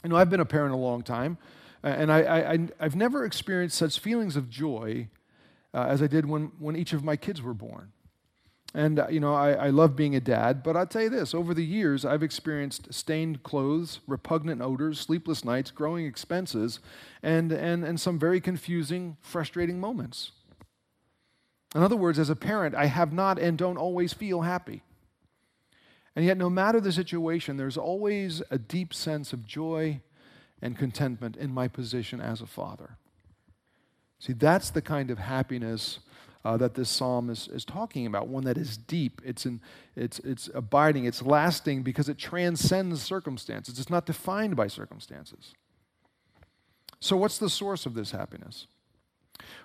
you 0.05 0.11
know, 0.11 0.17
I've 0.17 0.29
been 0.29 0.41
a 0.41 0.47
parent 0.47 0.75
a 0.75 0.77
long 0.77 1.03
time. 1.03 1.39
And 1.83 2.13
I, 2.13 2.53
I, 2.53 2.69
I've 2.81 2.97
never 2.97 3.25
experienced 3.25 3.79
such 3.79 3.99
feelings 3.99 4.37
of 4.37 4.51
joy 4.51 5.09
uh, 5.73 5.87
as 5.89 6.03
I 6.03 6.07
did 6.07 6.27
when, 6.27 6.53
when 6.59 6.77
each 6.77 6.93
of 6.93 7.05
my 7.05 7.17
kids 7.17 7.41
were 7.41 7.55
born. 7.55 7.93
And, 8.75 8.99
uh, 8.99 9.07
you 9.09 9.21
know, 9.21 9.35
I, 9.35 9.53
I 9.53 9.71
love 9.71 9.97
being 9.97 10.15
a 10.17 10.21
dad, 10.21 10.63
but 10.63 10.77
I'll 10.77 10.87
tell 10.87 11.03
you 11.03 11.09
this 11.09 11.33
over 11.33 11.55
the 11.55 11.65
years, 11.65 12.05
I've 12.05 12.23
experienced 12.23 12.93
stained 12.93 13.43
clothes, 13.43 14.01
repugnant 14.07 14.61
odors, 14.61 15.01
sleepless 15.01 15.45
nights, 15.47 15.71
growing 15.71 16.05
expenses, 16.05 16.81
and, 17.23 17.53
and, 17.53 17.85
and 17.85 17.99
some 17.99 18.19
very 18.19 18.41
confusing, 18.41 19.17
frustrating 19.23 19.81
moments. 19.81 20.33
In 21.77 21.83
other 21.83 21.95
words, 21.95 22.19
as 22.19 22.31
a 22.31 22.37
parent, 22.37 22.75
I 22.75 22.87
have 22.87 23.13
not 23.13 23.39
and 23.39 23.59
don't 23.59 23.77
always 23.77 24.15
feel 24.15 24.41
happy. 24.41 24.83
And 26.17 26.25
yet, 26.25 26.39
no 26.39 26.49
matter 26.49 26.81
the 26.81 26.91
situation, 26.91 27.59
there's 27.59 27.77
always 27.77 28.43
a 28.51 28.57
deep 28.57 28.95
sense 28.95 29.35
of 29.35 29.45
joy 29.45 30.01
and 30.63 30.79
contentment 30.79 31.37
in 31.37 31.53
my 31.53 31.69
position 31.69 32.19
as 32.19 32.41
a 32.41 32.47
father. 32.47 32.97
See, 34.19 34.33
that's 34.33 34.71
the 34.71 34.81
kind 34.81 35.11
of 35.11 35.19
happiness 35.19 35.99
uh, 36.47 36.57
that 36.57 36.77
this 36.77 36.89
psalm 36.89 37.29
is, 37.29 37.47
is 37.49 37.67
talking 37.67 38.07
about, 38.07 38.27
one 38.27 38.45
that 38.45 38.57
is 38.57 38.79
deep, 38.79 39.21
it's, 39.23 39.45
in, 39.45 39.61
it's, 39.95 40.19
it's 40.21 40.49
abiding, 40.55 41.05
it's 41.05 41.21
lasting 41.21 41.83
because 41.83 42.09
it 42.09 42.17
transcends 42.17 43.03
circumstances. 43.03 43.79
It's 43.79 43.91
not 43.91 44.07
defined 44.07 44.57
by 44.57 44.69
circumstances. 44.69 45.53
So, 47.01 47.19
what's 47.19 47.37
the 47.37 47.51
source 47.51 47.85
of 47.85 47.93
this 47.93 48.13
happiness? 48.13 48.67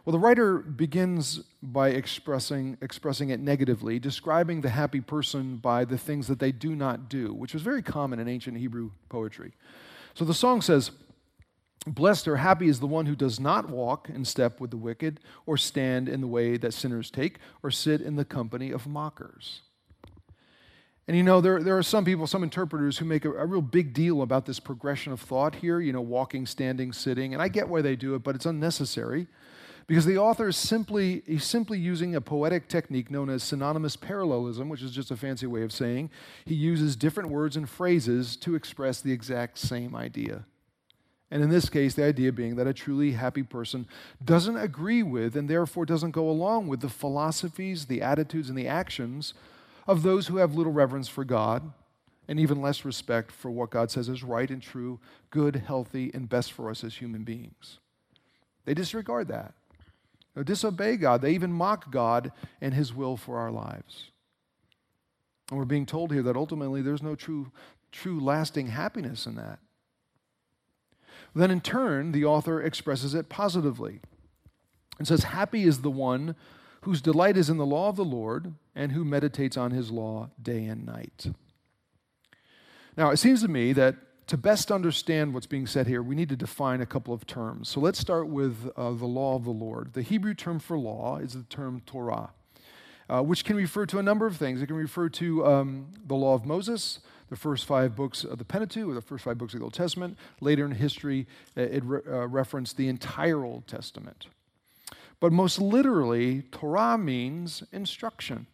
Well, 0.06 0.12
the 0.12 0.20
writer 0.20 0.58
begins 0.58 1.42
by 1.62 1.90
expressing, 1.90 2.78
expressing 2.82 3.30
it 3.30 3.40
negatively, 3.40 4.00
describing 4.00 4.62
the 4.62 4.70
happy 4.70 5.02
person 5.02 5.58
by 5.58 5.86
the 5.86 5.98
things 5.98 6.28
that 6.28 6.40
they 6.40 6.52
do 6.52 6.76
not 6.76 7.10
do, 7.10 7.34
which 7.34 7.54
was 7.54 7.62
very 7.62 7.82
common 7.82 8.20
in 8.20 8.28
ancient 8.28 8.58
Hebrew 8.58 8.92
poetry. 9.10 9.54
So 10.14 10.26
the 10.26 10.34
song 10.34 10.62
says, 10.62 10.92
Blessed 11.88 12.28
or 12.28 12.38
happy 12.38 12.68
is 12.68 12.80
the 12.80 12.88
one 12.88 13.08
who 13.08 13.16
does 13.16 13.40
not 13.40 13.70
walk 13.70 14.08
in 14.08 14.24
step 14.24 14.60
with 14.60 14.70
the 14.70 14.78
wicked, 14.78 15.20
or 15.48 15.58
stand 15.58 16.08
in 16.08 16.22
the 16.22 16.28
way 16.28 16.58
that 16.58 16.74
sinners 16.74 17.10
take, 17.10 17.40
or 17.64 17.72
sit 17.72 18.02
in 18.02 18.18
the 18.18 18.26
company 18.26 18.72
of 18.72 18.86
mockers. 18.86 19.62
And 21.08 21.18
you 21.18 21.24
know, 21.24 21.42
there, 21.42 21.62
there 21.62 21.78
are 21.78 21.84
some 21.84 22.06
people, 22.06 22.28
some 22.28 22.44
interpreters 22.44 23.00
who 23.00 23.06
make 23.06 23.26
a, 23.26 23.32
a, 23.32 23.46
real 23.46 23.62
big 23.62 23.94
deal 23.94 24.22
about 24.22 24.46
this 24.46 24.60
progression 24.60 25.12
of 25.12 25.20
thought 25.20 25.56
here, 25.56 25.80
you 25.80 25.92
know, 25.92 26.02
walking, 26.02 26.46
standing, 26.46 26.94
sitting. 26.94 27.34
And 27.34 27.42
I 27.42 27.48
get 27.48 27.68
why 27.68 27.82
they 27.82 27.96
do 27.96 28.14
it, 28.14 28.24
but 28.24 28.36
it's 28.36 28.46
unnecessary. 28.46 29.28
Because 29.92 30.06
the 30.06 30.18
author 30.18 30.48
is 30.48 30.56
simply, 30.56 31.22
he's 31.28 31.44
simply 31.44 31.78
using 31.78 32.16
a 32.16 32.22
poetic 32.22 32.70
technique 32.70 33.12
known 33.12 33.30
as 33.30 33.44
synonymous 33.44 33.98
parallelism, 33.98 34.70
which 34.70 34.82
is 34.82 34.92
just 34.92 35.12
a 35.12 35.18
fancy 35.18 35.48
way 35.48 35.64
of 35.64 35.74
saying 35.74 36.10
he 36.46 36.56
uses 36.56 36.96
different 36.96 37.30
words 37.30 37.58
and 37.58 37.68
phrases 37.70 38.38
to 38.38 38.56
express 38.56 39.02
the 39.02 39.12
exact 39.12 39.58
same 39.58 39.94
idea. 39.94 40.46
And 41.30 41.44
in 41.44 41.50
this 41.50 41.68
case, 41.68 41.94
the 41.94 42.06
idea 42.06 42.32
being 42.32 42.56
that 42.56 42.68
a 42.68 42.74
truly 42.74 43.12
happy 43.12 43.44
person 43.44 43.86
doesn't 44.24 44.56
agree 44.56 45.04
with 45.04 45.36
and 45.36 45.50
therefore 45.50 45.86
doesn't 45.86 46.12
go 46.12 46.30
along 46.30 46.70
with 46.70 46.80
the 46.80 46.88
philosophies, 46.88 47.88
the 47.88 48.02
attitudes, 48.02 48.48
and 48.48 48.58
the 48.58 48.70
actions 48.70 49.34
of 49.88 50.04
those 50.04 50.28
who 50.28 50.38
have 50.38 50.56
little 50.56 50.72
reverence 50.72 51.10
for 51.10 51.26
God 51.26 51.74
and 52.30 52.40
even 52.40 52.62
less 52.62 52.86
respect 52.86 53.30
for 53.30 53.52
what 53.52 53.72
God 53.72 53.92
says 53.92 54.08
is 54.08 54.24
right 54.24 54.50
and 54.50 54.62
true, 54.62 55.02
good, 55.32 55.58
healthy, 55.68 56.12
and 56.14 56.30
best 56.30 56.54
for 56.54 56.70
us 56.70 56.82
as 56.82 56.96
human 56.96 57.26
beings. 57.26 57.80
They 58.64 58.74
disregard 58.74 59.28
that. 59.28 59.54
Disobey 60.36 60.98
God. 60.98 61.22
They 61.22 61.34
even 61.34 61.52
mock 61.52 61.92
God 61.92 62.32
and 62.62 62.74
His 62.74 62.94
will 62.94 63.18
for 63.18 63.38
our 63.38 63.52
lives. 63.52 64.12
And 65.50 65.60
we're 65.60 65.66
being 65.66 65.86
told 65.86 66.14
here 66.14 66.24
that 66.24 66.38
ultimately 66.38 66.82
there's 66.82 67.04
no 67.04 67.16
true, 67.16 67.52
true 67.92 68.20
lasting 68.20 68.68
happiness 68.68 69.26
in 69.26 69.36
that. 69.36 69.60
Then, 71.36 71.52
in 71.52 71.62
turn, 71.62 72.12
the 72.12 72.26
author 72.26 72.62
expresses 72.62 73.14
it 73.14 73.30
positively 73.30 74.00
and 74.98 75.08
says, 75.08 75.24
Happy 75.24 75.64
is 75.64 75.82
the 75.82 75.92
one 75.92 76.36
whose 76.82 77.02
delight 77.02 77.38
is 77.38 77.50
in 77.50 77.58
the 77.58 77.66
law 77.66 77.90
of 77.90 77.96
the 77.96 78.06
Lord 78.06 78.54
and 78.76 78.92
who 78.92 79.06
meditates 79.06 79.56
on 79.56 79.72
his 79.72 79.92
law 79.92 80.30
day 80.42 80.66
and 80.66 80.86
night. 80.86 81.28
Now, 82.98 83.12
it 83.12 83.18
seems 83.18 83.42
to 83.42 83.48
me 83.48 83.72
that 83.74 83.96
to 84.32 84.38
best 84.38 84.72
understand 84.72 85.34
what's 85.34 85.46
being 85.46 85.68
said 85.68 85.88
here, 85.88 86.02
we 86.02 86.16
need 86.16 86.30
to 86.30 86.38
define 86.38 86.80
a 86.80 86.86
couple 86.86 87.14
of 87.14 87.28
terms. 87.28 87.68
So 87.68 87.82
let's 87.82 88.00
start 88.00 88.30
with 88.30 88.72
uh, 88.78 88.92
the 88.92 89.06
law 89.06 89.36
of 89.36 89.44
the 89.44 89.52
Lord. 89.52 89.92
The 89.92 90.04
Hebrew 90.04 90.34
term 90.34 90.58
for 90.58 90.78
law 90.78 91.18
is 91.18 91.34
the 91.34 91.44
term 91.44 91.82
Torah, 91.86 92.30
uh, 93.10 93.22
which 93.24 93.44
can 93.44 93.58
refer 93.58 93.86
to 93.88 94.00
a 94.00 94.02
number 94.02 94.26
of 94.26 94.38
things. 94.38 94.62
It 94.62 94.68
can 94.68 94.78
refer 94.78 95.10
to 95.10 95.46
um, 95.46 95.88
the 96.08 96.16
law 96.16 96.34
of 96.34 96.46
Moses, 96.46 97.02
the 97.30 97.36
first 97.36 97.66
five 97.66 97.94
books 97.94 98.24
of 98.24 98.38
the 98.38 98.46
Pentateuch, 98.46 98.88
or 98.88 98.94
the 98.94 99.02
first 99.02 99.26
five 99.26 99.38
books 99.38 99.54
of 99.54 99.60
the 99.60 99.66
Old 99.66 99.74
Testament. 99.74 100.18
Later 100.40 100.64
in 100.64 100.72
history, 100.72 101.28
uh, 101.58 101.64
it 101.64 101.84
re- 101.84 102.00
uh, 102.08 102.26
referenced 102.26 102.78
the 102.78 102.88
entire 102.88 103.44
Old 103.44 103.68
Testament. 103.68 104.28
But 105.20 105.34
most 105.34 105.60
literally, 105.60 106.44
Torah 106.54 106.98
means 106.98 107.64
instruction. 107.74 108.48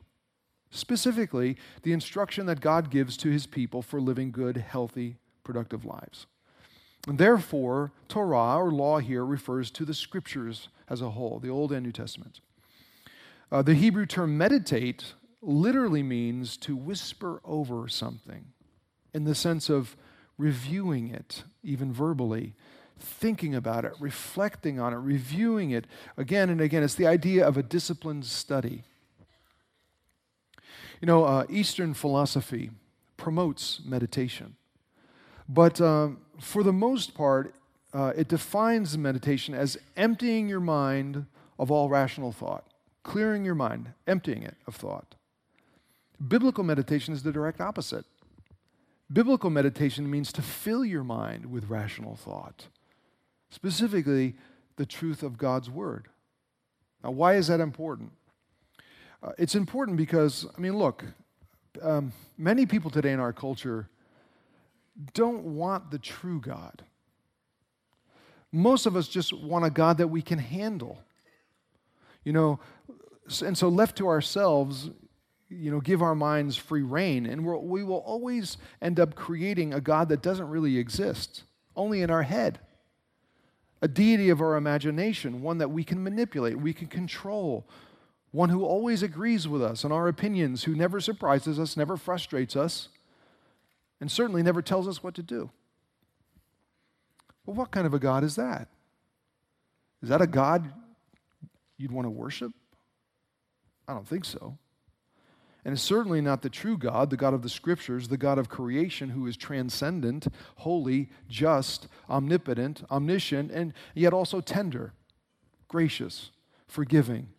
Specifically, 0.72 1.56
the 1.84 1.94
instruction 1.94 2.48
that 2.48 2.62
God 2.62 2.90
gives 2.90 3.16
to 3.18 3.30
his 3.30 3.46
people 3.46 3.84
for 3.84 4.02
living 4.02 4.32
good, 4.32 4.58
healthy, 4.58 5.18
productive 5.48 5.86
lives. 5.86 6.28
And 7.08 7.18
therefore, 7.18 7.94
Torah 8.10 8.58
or 8.58 8.70
law 8.70 9.00
here 9.00 9.26
refers 9.26 9.72
to 9.72 9.86
the 9.86 9.94
scriptures 9.94 10.68
as 10.90 11.02
a 11.02 11.12
whole, 11.12 11.40
the 11.40 11.50
Old 11.50 11.72
and 11.72 11.86
New 11.86 11.94
Testament. 11.94 12.42
Uh, 13.50 13.62
the 13.62 13.76
Hebrew 13.76 14.06
term 14.06 14.38
meditate 14.38 15.14
literally 15.42 16.04
means 16.04 16.58
to 16.58 16.76
whisper 16.76 17.40
over 17.46 17.88
something 17.88 18.48
in 19.14 19.24
the 19.24 19.34
sense 19.34 19.70
of 19.70 19.96
reviewing 20.38 21.08
it, 21.08 21.44
even 21.64 21.94
verbally, 21.94 22.54
thinking 23.00 23.56
about 23.56 23.86
it, 23.86 23.94
reflecting 24.02 24.78
on 24.78 24.94
it, 24.94 24.98
reviewing 24.98 25.72
it 25.72 25.88
again 26.18 26.50
and 26.50 26.60
again. 26.60 26.84
It's 26.84 26.96
the 26.96 27.08
idea 27.08 27.48
of 27.48 27.56
a 27.56 27.64
disciplined 27.64 28.26
study. 28.26 28.84
You 31.00 31.06
know, 31.06 31.24
uh, 31.24 31.46
Eastern 31.50 31.94
philosophy 31.94 32.72
promotes 33.16 33.80
meditation. 33.86 34.58
But 35.50 35.80
um, 35.80 36.20
for 36.40 36.64
the 36.64 36.74
most 36.74 37.14
part, 37.14 37.54
uh, 37.94 38.14
it 38.16 38.28
defines 38.28 38.98
meditation 38.98 39.54
as 39.54 39.78
emptying 39.96 40.50
your 40.50 40.60
mind 40.60 41.26
of 41.58 41.72
all 41.72 41.90
rational 41.90 42.32
thought, 42.32 42.66
clearing 43.04 43.46
your 43.46 43.56
mind, 43.56 43.94
emptying 44.06 44.44
it 44.44 44.56
of 44.68 44.76
thought. 44.76 45.16
Biblical 46.26 46.64
meditation 46.64 47.14
is 47.14 47.24
the 47.24 47.32
direct 47.32 47.62
opposite. 47.62 48.06
Biblical 49.12 49.50
meditation 49.50 50.10
means 50.10 50.34
to 50.34 50.42
fill 50.42 50.84
your 50.84 51.04
mind 51.04 51.46
with 51.46 51.70
rational 51.70 52.16
thought, 52.16 52.68
specifically 53.50 54.36
the 54.76 54.86
truth 54.86 55.24
of 55.24 55.38
God's 55.38 55.70
Word. 55.70 56.08
Now, 57.04 57.12
why 57.12 57.36
is 57.36 57.48
that 57.48 57.62
important? 57.62 58.12
Uh, 59.24 59.32
it's 59.38 59.56
important 59.56 59.98
because, 59.98 60.46
I 60.58 60.60
mean, 60.60 60.78
look, 60.78 61.06
um, 61.82 62.12
many 62.38 62.66
people 62.66 62.92
today 62.92 63.14
in 63.14 63.20
our 63.20 63.34
culture 63.34 63.88
don't 65.14 65.44
want 65.44 65.92
the 65.92 66.00
true 66.00 66.40
God. 66.42 66.84
Most 68.52 68.86
of 68.86 68.96
us 68.96 69.08
just 69.08 69.34
want 69.34 69.66
a 69.66 69.70
God 69.70 69.98
that 69.98 70.08
we 70.08 70.22
can 70.22 70.40
handle. 70.40 71.04
You 72.24 72.34
know, 72.34 72.60
and 73.42 73.58
so 73.58 73.70
left 73.70 73.98
to 73.98 74.08
ourselves, 74.08 74.90
you 75.50 75.72
know, 75.72 75.80
give 75.80 76.02
our 76.02 76.16
minds 76.16 76.58
free 76.58 76.82
rein, 76.82 77.26
and 77.26 77.46
we 77.46 77.58
we 77.58 77.84
will 77.84 77.98
always 77.98 78.58
end 78.82 79.00
up 79.00 79.16
creating 79.16 79.74
a 79.74 79.82
God 79.82 80.10
that 80.10 80.22
doesn't 80.22 80.50
really 80.50 80.78
exist, 80.78 81.44
only 81.76 82.02
in 82.02 82.10
our 82.10 82.24
head. 82.24 82.60
A 83.82 83.88
deity 83.88 84.30
of 84.30 84.42
our 84.42 84.56
imagination, 84.56 85.42
one 85.42 85.60
that 85.60 85.70
we 85.70 85.84
can 85.84 86.04
manipulate, 86.04 86.58
we 86.58 86.74
can 86.74 86.88
control, 86.88 87.68
one 88.32 88.50
who 88.50 88.66
always 88.66 89.04
agrees 89.04 89.48
with 89.48 89.62
us 89.62 89.84
and 89.84 89.94
our 89.94 90.08
opinions, 90.08 90.64
who 90.64 90.76
never 90.76 91.00
surprises 91.00 91.60
us, 91.60 91.78
never 91.78 91.96
frustrates 91.96 92.56
us, 92.56 92.90
and 94.00 94.12
certainly 94.12 94.44
never 94.44 94.62
tells 94.62 94.88
us 94.88 95.04
what 95.04 95.16
to 95.16 95.24
do. 95.24 95.50
Well, 97.46 97.56
what 97.56 97.72
kind 97.72 97.88
of 97.88 97.94
a 97.94 98.00
God 98.00 98.24
is 98.24 98.36
that? 98.36 98.68
Is 100.02 100.10
that 100.10 100.22
a 100.22 100.28
God 100.28 100.72
you'd 101.78 101.92
want 101.92 102.06
to 102.06 102.12
worship? 102.12 102.52
I 103.88 103.94
don't 103.94 104.08
think 104.08 104.26
so. 104.26 104.58
And 105.64 105.74
it's 105.74 105.82
certainly 105.82 106.22
not 106.22 106.42
the 106.42 106.50
true 106.50 106.78
God, 106.78 107.10
the 107.10 107.18
God 107.18 107.34
of 107.34 107.42
the 107.42 107.50
scriptures, 107.50 108.08
the 108.08 108.18
God 108.18 108.38
of 108.38 108.48
creation 108.48 109.10
who 109.10 109.28
is 109.28 109.36
transcendent, 109.36 110.28
holy, 110.58 111.10
just, 111.28 111.88
omnipotent, 112.10 112.84
omniscient, 112.90 113.52
and 113.52 113.74
yet 113.94 114.14
also 114.14 114.40
tender, 114.40 114.94
gracious, 115.68 116.32
forgiving, 116.68 117.30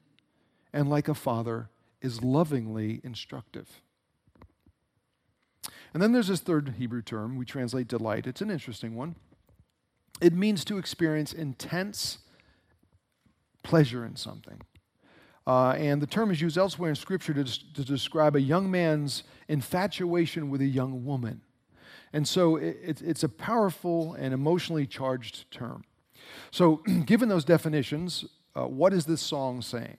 and 0.75 0.91
like 0.91 1.09
a 1.09 1.15
father, 1.15 1.71
is 2.03 2.23
lovingly 2.23 3.01
instructive. 3.03 3.81
And 5.93 6.03
then 6.03 6.13
there's 6.13 6.29
this 6.29 6.41
third 6.41 6.75
Hebrew 6.79 7.03
term 7.03 7.37
we 7.37 7.45
translate 7.45 7.89
delight. 7.89 8.27
It's 8.27 8.41
an 8.41 8.51
interesting 8.51 8.95
one. 8.95 9.17
It 10.21 10.33
means 10.33 10.65
to 10.67 10.79
experience 10.79 11.33
intense 11.33 12.19
pleasure 13.63 14.05
in 14.05 14.17
something. 14.17 14.61
Uh, 15.47 15.71
and 15.73 16.03
the 16.03 16.07
term 16.07 16.31
is 16.31 16.43
used 16.43 16.59
elsewhere 16.59 16.91
in 16.91 16.97
Scripture 16.97 17.33
to, 17.33 17.45
to, 17.73 17.83
describe 17.83 18.37
a 18.37 18.41
young 18.41 18.71
man's 18.71 19.23
infatuation 19.49 20.51
with 20.51 20.61
a 20.61 20.67
young 20.67 21.07
woman. 21.07 21.41
And 22.13 22.29
so 22.29 22.57
it, 22.57 23.01
it's 23.01 23.23
a 23.23 23.31
powerful 23.31 24.13
and 24.15 24.35
emotionally 24.35 24.87
charged 24.87 25.51
term. 25.51 25.85
So, 26.51 26.77
given 27.07 27.31
those 27.31 27.47
definitions, 27.47 28.27
uh, 28.55 28.67
what 28.67 28.93
is 28.93 29.07
this 29.07 29.23
song 29.23 29.63
saying? 29.63 29.97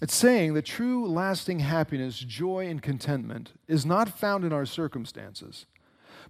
It's 0.00 0.14
saying 0.14 0.54
that 0.54 0.64
true, 0.64 1.06
lasting 1.08 1.60
happiness, 1.60 2.20
joy, 2.20 2.68
and 2.68 2.80
contentment 2.80 3.52
is 3.66 3.84
not 3.84 4.08
found 4.08 4.44
in 4.44 4.52
our 4.52 4.64
circumstances, 4.64 5.66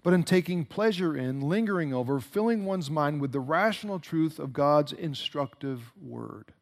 but 0.03 0.15
in 0.15 0.23
taking 0.23 0.65
pleasure 0.65 1.15
in, 1.15 1.43
lingering 1.43 1.93
over, 1.93 2.19
filling 2.19 2.65
one's 2.65 2.91
mind 2.91 3.21
with 3.21 3.33
the 3.33 3.41
rational 3.41 3.99
truth 3.99 4.39
of 4.39 4.55
God's 4.55 4.93
instructive 4.93 5.93
word. 6.01 6.53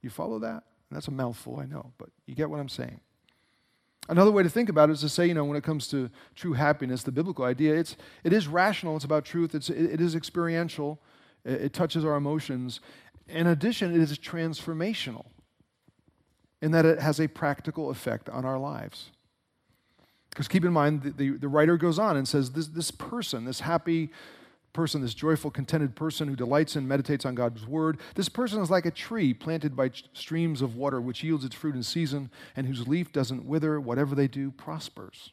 You 0.00 0.10
follow 0.10 0.38
that? 0.38 0.62
that's 0.90 1.08
a 1.08 1.12
mouthful, 1.12 1.60
I 1.60 1.66
know, 1.66 1.92
but 1.98 2.08
you 2.24 2.34
get 2.34 2.48
what 2.48 2.60
I'm 2.60 2.68
saying. 2.68 3.00
Another 4.08 4.30
way 4.30 4.42
to 4.42 4.48
think 4.48 4.70
about 4.70 4.88
it 4.88 4.92
is 4.92 5.00
to 5.00 5.08
say, 5.10 5.26
you 5.26 5.34
know, 5.34 5.44
when 5.44 5.56
it 5.56 5.64
comes 5.64 5.86
to 5.88 6.08
true 6.34 6.54
happiness, 6.54 7.02
the 7.02 7.12
biblical 7.12 7.44
idea, 7.44 7.74
it's, 7.74 7.94
it 8.24 8.32
is 8.32 8.48
rational, 8.48 8.96
it's 8.96 9.04
about 9.04 9.26
truth, 9.26 9.54
it's, 9.54 9.68
it, 9.68 9.84
it 9.84 10.00
is 10.00 10.14
experiential, 10.14 10.98
it, 11.44 11.60
it 11.60 11.72
touches 11.74 12.06
our 12.06 12.16
emotions. 12.16 12.80
In 13.28 13.48
addition, 13.48 13.94
it 13.94 14.00
is 14.00 14.18
transformational 14.18 15.26
in 16.60 16.72
that 16.72 16.84
it 16.84 17.00
has 17.00 17.20
a 17.20 17.28
practical 17.28 17.90
effect 17.90 18.28
on 18.28 18.44
our 18.44 18.58
lives. 18.58 19.10
Because 20.30 20.48
keep 20.48 20.64
in 20.64 20.72
mind, 20.72 21.02
the, 21.02 21.10
the, 21.10 21.30
the, 21.38 21.48
writer 21.48 21.76
goes 21.76 21.98
on 21.98 22.16
and 22.16 22.26
says, 22.26 22.52
this, 22.52 22.68
this 22.68 22.90
person, 22.90 23.44
this 23.44 23.60
happy 23.60 24.10
person, 24.72 25.00
this 25.00 25.14
joyful, 25.14 25.50
contented 25.50 25.96
person 25.96 26.28
who 26.28 26.36
delights 26.36 26.76
and 26.76 26.86
meditates 26.86 27.24
on 27.24 27.34
God's 27.34 27.66
word, 27.66 27.98
this 28.14 28.28
person 28.28 28.60
is 28.60 28.70
like 28.70 28.86
a 28.86 28.90
tree 28.90 29.34
planted 29.34 29.74
by 29.74 29.90
streams 30.12 30.62
of 30.62 30.76
water, 30.76 31.00
which 31.00 31.24
yields 31.24 31.44
its 31.44 31.56
fruit 31.56 31.74
in 31.74 31.82
season, 31.82 32.30
and 32.54 32.66
whose 32.66 32.86
leaf 32.86 33.12
doesn't 33.12 33.44
wither. 33.44 33.80
Whatever 33.80 34.14
they 34.14 34.28
do 34.28 34.50
prospers. 34.50 35.32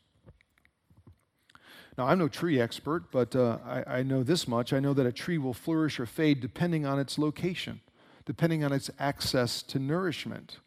Now, 1.98 2.08
I'm 2.08 2.20
no 2.20 2.28
tree 2.28 2.60
expert, 2.60 3.12
but 3.12 3.36
uh, 3.36 3.60
I, 3.64 3.98
I 4.00 4.04
know 4.04 4.22
this 4.22 4.48
much. 4.48 4.74
I 4.74 4.80
know 4.80 4.94
that 4.94 5.06
a 5.06 5.14
tree 5.14 5.38
will 5.38 5.54
flourish 5.54 6.00
or 6.00 6.06
fade 6.06 6.42
depending 6.42 6.86
on 6.86 7.00
its 7.00 7.18
location, 7.18 7.82
depending 8.26 8.64
on 8.64 8.74
its 8.74 8.90
access 9.00 9.62
to 9.64 9.80
nourishment. 9.80 10.58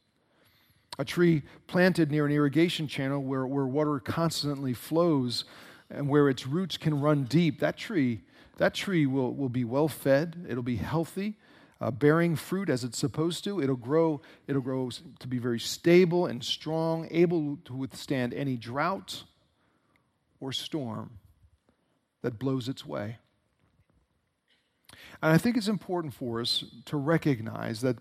A 0.99 1.05
tree 1.05 1.43
planted 1.67 2.11
near 2.11 2.27
an 2.27 2.33
irrigation 2.33 2.89
channel 2.89 3.23
where, 3.23 3.47
where 3.47 3.67
water 3.67 4.01
constantly 4.01 4.75
flows 4.75 5.45
and 5.91 6.09
where 6.09 6.29
its 6.29 6.47
roots 6.47 6.77
can 6.77 7.01
run 7.01 7.25
deep, 7.25 7.61
that 7.61 7.77
tree, 7.77 8.23
that 8.57 8.75
tree 8.75 9.07
will, 9.07 9.33
will 9.33 9.49
be 9.49 9.65
well 9.65 9.89
fed, 9.89 10.47
it'll 10.49 10.63
be 10.63 10.77
healthy, 10.77 11.37
uh, 11.81 11.93
bearing 11.93 12.35
fruit 12.35 12.69
as 12.69 12.83
it's 12.83 12.99
supposed 12.99 13.45
to. 13.45 13.63
It'll 13.63 13.77
grow, 13.77 14.21
it'll 14.49 14.61
grow 14.61 14.91
to 14.91 15.29
be 15.29 15.39
very 15.39 15.61
stable 15.61 16.27
and 16.27 16.43
strong, 16.43 17.07
able 17.11 17.59
to 17.65 17.75
withstand 17.75 18.35
any 18.35 18.57
drought 18.57 19.23
or 20.41 20.53
storm 20.53 21.19
that 22.23 22.39
blows 22.39 22.69
its 22.69 22.85
way. 22.85 23.19
And 25.23 25.33
I 25.33 25.39
think 25.39 25.57
it's 25.57 25.69
important 25.69 26.15
for 26.15 26.41
us 26.41 26.65
to 26.87 26.97
recognize 26.97 27.81
that, 27.83 27.97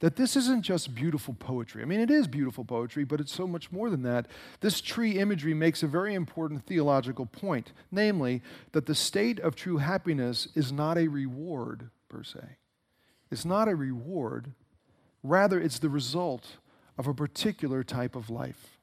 that 0.00 0.16
this 0.16 0.36
isn't 0.36 0.62
just 0.62 0.94
beautiful 0.94 1.34
poetry. 1.34 1.82
I 1.82 1.86
mean, 1.86 2.00
it 2.00 2.10
is 2.10 2.26
beautiful 2.26 2.64
poetry, 2.64 3.04
but 3.04 3.20
it's 3.20 3.32
so 3.32 3.46
much 3.46 3.72
more 3.72 3.90
than 3.90 4.02
that. 4.02 4.26
This 4.60 4.80
tree 4.80 5.18
imagery 5.18 5.54
makes 5.54 5.82
a 5.82 5.86
very 5.86 6.14
important 6.14 6.66
theological 6.66 7.26
point, 7.26 7.72
namely, 7.90 8.42
that 8.72 8.86
the 8.86 8.94
state 8.94 9.40
of 9.40 9.56
true 9.56 9.78
happiness 9.78 10.48
is 10.54 10.72
not 10.72 10.98
a 10.98 11.08
reward, 11.08 11.90
per 12.08 12.22
se. 12.22 12.40
It's 13.30 13.44
not 13.44 13.68
a 13.68 13.74
reward, 13.74 14.52
rather, 15.22 15.60
it's 15.60 15.78
the 15.78 15.88
result 15.88 16.58
of 16.98 17.06
a 17.06 17.14
particular 17.14 17.82
type 17.82 18.14
of 18.14 18.30
life. 18.30 18.78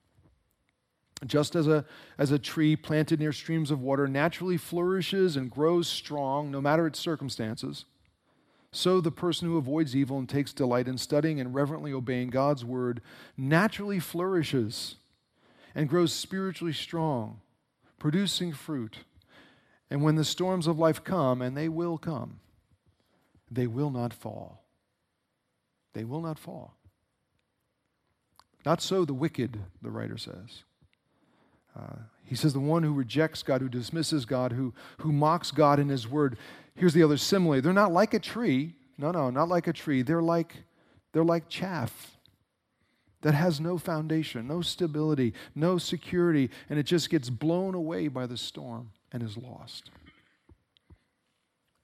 Just 1.25 1.55
as 1.55 1.67
a, 1.67 1.85
as 2.17 2.31
a 2.31 2.39
tree 2.39 2.75
planted 2.75 3.19
near 3.19 3.31
streams 3.31 3.71
of 3.71 3.79
water 3.79 4.07
naturally 4.07 4.57
flourishes 4.57 5.37
and 5.37 5.49
grows 5.49 5.87
strong 5.87 6.51
no 6.51 6.59
matter 6.59 6.85
its 6.85 6.99
circumstances, 6.99 7.85
so 8.75 8.99
the 8.99 9.11
person 9.11 9.47
who 9.47 9.57
avoids 9.57 9.95
evil 9.95 10.17
and 10.17 10.27
takes 10.27 10.51
delight 10.51 10.87
in 10.87 10.97
studying 10.97 11.39
and 11.39 11.53
reverently 11.53 11.93
obeying 11.93 12.31
God's 12.31 12.65
word 12.65 13.01
naturally 13.37 13.99
flourishes 13.99 14.95
and 15.75 15.87
grows 15.87 16.11
spiritually 16.11 16.73
strong, 16.73 17.39
producing 17.99 18.51
fruit. 18.51 18.99
And 19.91 20.01
when 20.01 20.15
the 20.15 20.25
storms 20.25 20.65
of 20.65 20.79
life 20.79 21.03
come, 21.03 21.39
and 21.39 21.55
they 21.55 21.69
will 21.69 21.99
come, 21.99 22.39
they 23.49 23.67
will 23.67 23.91
not 23.91 24.11
fall. 24.11 24.63
They 25.93 26.03
will 26.03 26.21
not 26.21 26.39
fall. 26.39 26.73
Not 28.65 28.81
so 28.81 29.05
the 29.05 29.13
wicked, 29.13 29.59
the 29.83 29.91
writer 29.91 30.17
says. 30.17 30.63
Uh, 31.75 31.95
he 32.25 32.35
says, 32.35 32.53
the 32.53 32.59
one 32.59 32.83
who 32.83 32.93
rejects 32.93 33.43
God, 33.43 33.61
who 33.61 33.69
dismisses 33.69 34.25
God, 34.25 34.53
who, 34.53 34.73
who 34.99 35.11
mocks 35.11 35.51
God 35.51 35.79
in 35.79 35.89
his 35.89 36.07
word. 36.07 36.37
Here's 36.75 36.93
the 36.93 37.03
other 37.03 37.17
simile. 37.17 37.61
They're 37.61 37.73
not 37.73 37.91
like 37.91 38.13
a 38.13 38.19
tree. 38.19 38.73
No, 38.97 39.11
no, 39.11 39.29
not 39.29 39.49
like 39.49 39.67
a 39.67 39.73
tree. 39.73 40.01
They're 40.01 40.21
like, 40.21 40.55
they're 41.11 41.23
like 41.23 41.49
chaff 41.49 42.17
that 43.23 43.33
has 43.33 43.59
no 43.59 43.77
foundation, 43.77 44.47
no 44.47 44.61
stability, 44.61 45.33
no 45.55 45.77
security, 45.77 46.49
and 46.69 46.77
it 46.77 46.83
just 46.83 47.09
gets 47.09 47.29
blown 47.29 47.73
away 47.73 48.07
by 48.09 48.27
the 48.27 48.37
storm 48.37 48.91
and 49.11 49.23
is 49.23 49.37
lost. 49.37 49.89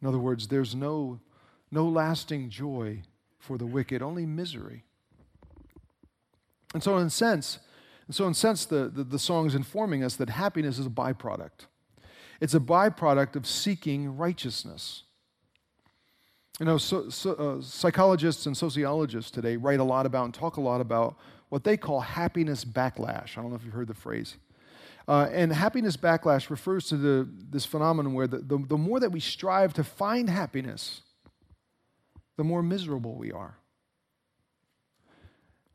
In 0.02 0.08
other 0.08 0.19
words, 0.19 0.47
there's 0.47 0.75
no, 0.75 1.19
no 1.71 1.88
lasting 1.88 2.49
joy 2.49 3.02
for 3.38 3.58
the 3.58 3.65
wicked, 3.65 4.02
only 4.02 4.25
misery. 4.25 4.84
And 6.73 6.84
so, 6.84 6.97
in 6.97 7.08
a 7.08 7.10
sense, 7.10 7.60
and 8.10 8.15
so, 8.15 8.26
in 8.26 8.32
a 8.32 8.34
sense, 8.34 8.65
the, 8.65 8.89
the, 8.89 9.04
the 9.04 9.19
song 9.19 9.45
is 9.45 9.54
informing 9.54 10.04
us 10.04 10.15
that 10.15 10.32
happiness 10.32 10.80
is 10.80 10.88
a 10.88 10.89
byproduct. 10.89 11.67
It's 12.41 12.56
a 12.56 12.60
byproduct 12.60 13.36
of 13.36 13.45
seeking 13.45 14.17
righteousness. 14.17 15.04
You 16.60 16.65
know, 16.65 16.80
so, 16.80 17.10
so, 17.10 17.34
uh, 17.34 17.62
psychologists 17.62 18.48
and 18.48 18.58
sociologists 18.58 19.30
today 19.30 19.58
write 19.58 19.80
a 19.80 19.84
lot 19.84 20.08
about 20.08 20.26
and 20.26 20.34
talk 20.34 20.58
a 20.58 20.62
lot 20.62 20.82
about 20.82 21.19
what 21.50 21.63
they 21.63 21.78
call 21.78 22.00
happiness 22.00 22.65
backlash. 22.65 23.38
I 23.38 23.43
don't 23.43 23.52
know 23.52 23.56
if 23.58 23.63
you've 23.63 23.76
heard 23.76 23.88
the 23.88 23.93
phrase. 23.93 24.38
Uh, 25.08 25.30
and 25.32 25.54
happiness 25.54 25.95
backlash 25.95 26.50
refers 26.50 26.88
to 26.88 26.98
the, 26.98 27.30
this 27.52 27.63
phenomenon 27.63 28.15
where 28.15 28.26
the, 28.26 28.39
the, 28.39 28.58
the 28.69 28.78
more 28.78 29.00
that 29.00 29.12
we 29.12 29.19
strive 29.19 29.72
to 29.74 29.84
find 29.84 30.32
happiness, 30.32 31.02
the 32.38 32.43
more 32.43 32.63
miserable 32.63 33.13
we 33.13 33.32
are. 33.32 33.59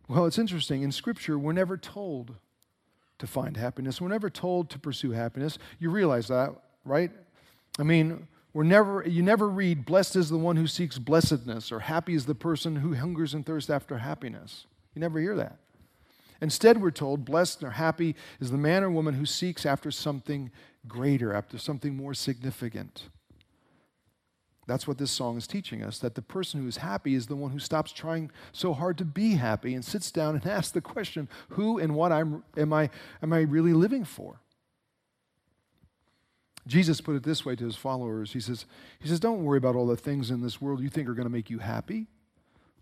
Well, 0.09 0.27
it's 0.27 0.39
interesting. 0.39 0.83
In 0.83 0.93
Scripture, 0.93 1.39
we're 1.39 1.53
never 1.53 1.77
told 1.77 2.35
to 3.19 3.27
find 3.27 3.57
happiness. 3.57 4.01
We're 4.01 4.09
never 4.09 4.31
told 4.31 4.71
to 4.71 4.79
pursue 4.79 5.13
happiness. 5.13 5.59
You 5.79 5.91
realize 5.91 6.29
that, 6.29 6.55
right? 6.85 7.11
I 7.79 7.83
mean, 7.85 8.29
we're 8.53 8.65
never, 8.65 9.05
you 9.07 9.23
never 9.23 9.49
read, 9.49 9.85
Blessed 9.85 10.17
is 10.17 10.29
the 10.29 10.39
one 10.39 10.57
who 10.57 10.67
seeks 10.67 10.99
blessedness, 10.99 11.73
or 11.73 11.81
Happy 11.81 12.15
is 12.15 12.27
the 12.27 12.35
person 12.35 12.77
who 12.77 12.95
hungers 12.95 13.35
and 13.35 13.45
thirsts 13.45 13.71
after 13.71 13.99
happiness. 13.99 14.67
You 14.95 15.01
never 15.01 15.19
hear 15.19 15.35
that. 15.37 15.59
Instead, 16.41 16.81
we're 16.81 16.91
told, 16.91 17.25
Blessed 17.25 17.63
or 17.63 17.71
happy 17.71 18.15
is 18.41 18.51
the 18.51 18.59
man 18.59 18.85
or 18.85 18.91
woman 18.91 19.15
who 19.15 19.27
seeks 19.27 19.65
after 19.65 19.91
something 19.91 20.51
greater, 20.87 21.33
after 21.33 21.59
something 21.59 21.97
more 21.97 22.15
significant. 22.15 23.05
That's 24.67 24.89
what 24.89 24.99
this 24.99 25.11
song 25.11 25.37
is 25.37 25.47
teaching 25.47 25.83
us 25.83 25.99
that 25.99 26.15
the 26.15 26.23
person 26.23 26.61
who 26.61 26.69
is 26.69 26.79
happy 26.79 27.15
is 27.15 27.27
the 27.27 27.37
one 27.37 27.51
who 27.51 27.59
stops 27.59 27.93
trying 27.93 28.31
so 28.53 28.73
hard 28.73 28.99
to 28.99 29.05
be 29.05 29.35
happy 29.35 29.75
and 29.75 29.85
sits 29.85 30.11
down 30.11 30.35
and 30.35 30.47
asks 30.51 30.73
the 30.73 30.81
question, 30.81 31.29
who 31.51 31.79
and 31.79 31.95
what 31.95 32.13
I'm, 32.13 32.43
am, 32.57 32.73
I, 32.73 32.91
am 33.23 33.33
I 33.33 33.41
really 33.41 33.73
living 33.73 34.05
for? 34.05 34.41
Jesus 36.67 37.03
put 37.03 37.15
it 37.15 37.25
this 37.25 37.45
way 37.45 37.55
to 37.57 37.65
his 37.65 37.77
followers. 37.77 38.33
He 38.33 38.41
says, 38.41 38.65
he 38.99 39.09
says, 39.09 39.21
Don't 39.21 39.45
worry 39.45 39.59
about 39.59 39.77
all 39.77 39.87
the 39.87 39.97
things 39.97 40.31
in 40.31 40.41
this 40.41 40.63
world 40.63 40.81
you 40.81 40.89
think 40.89 41.09
are 41.09 41.15
going 41.15 41.27
to 41.27 41.33
make 41.33 41.51
you 41.51 41.59
happy 41.59 42.07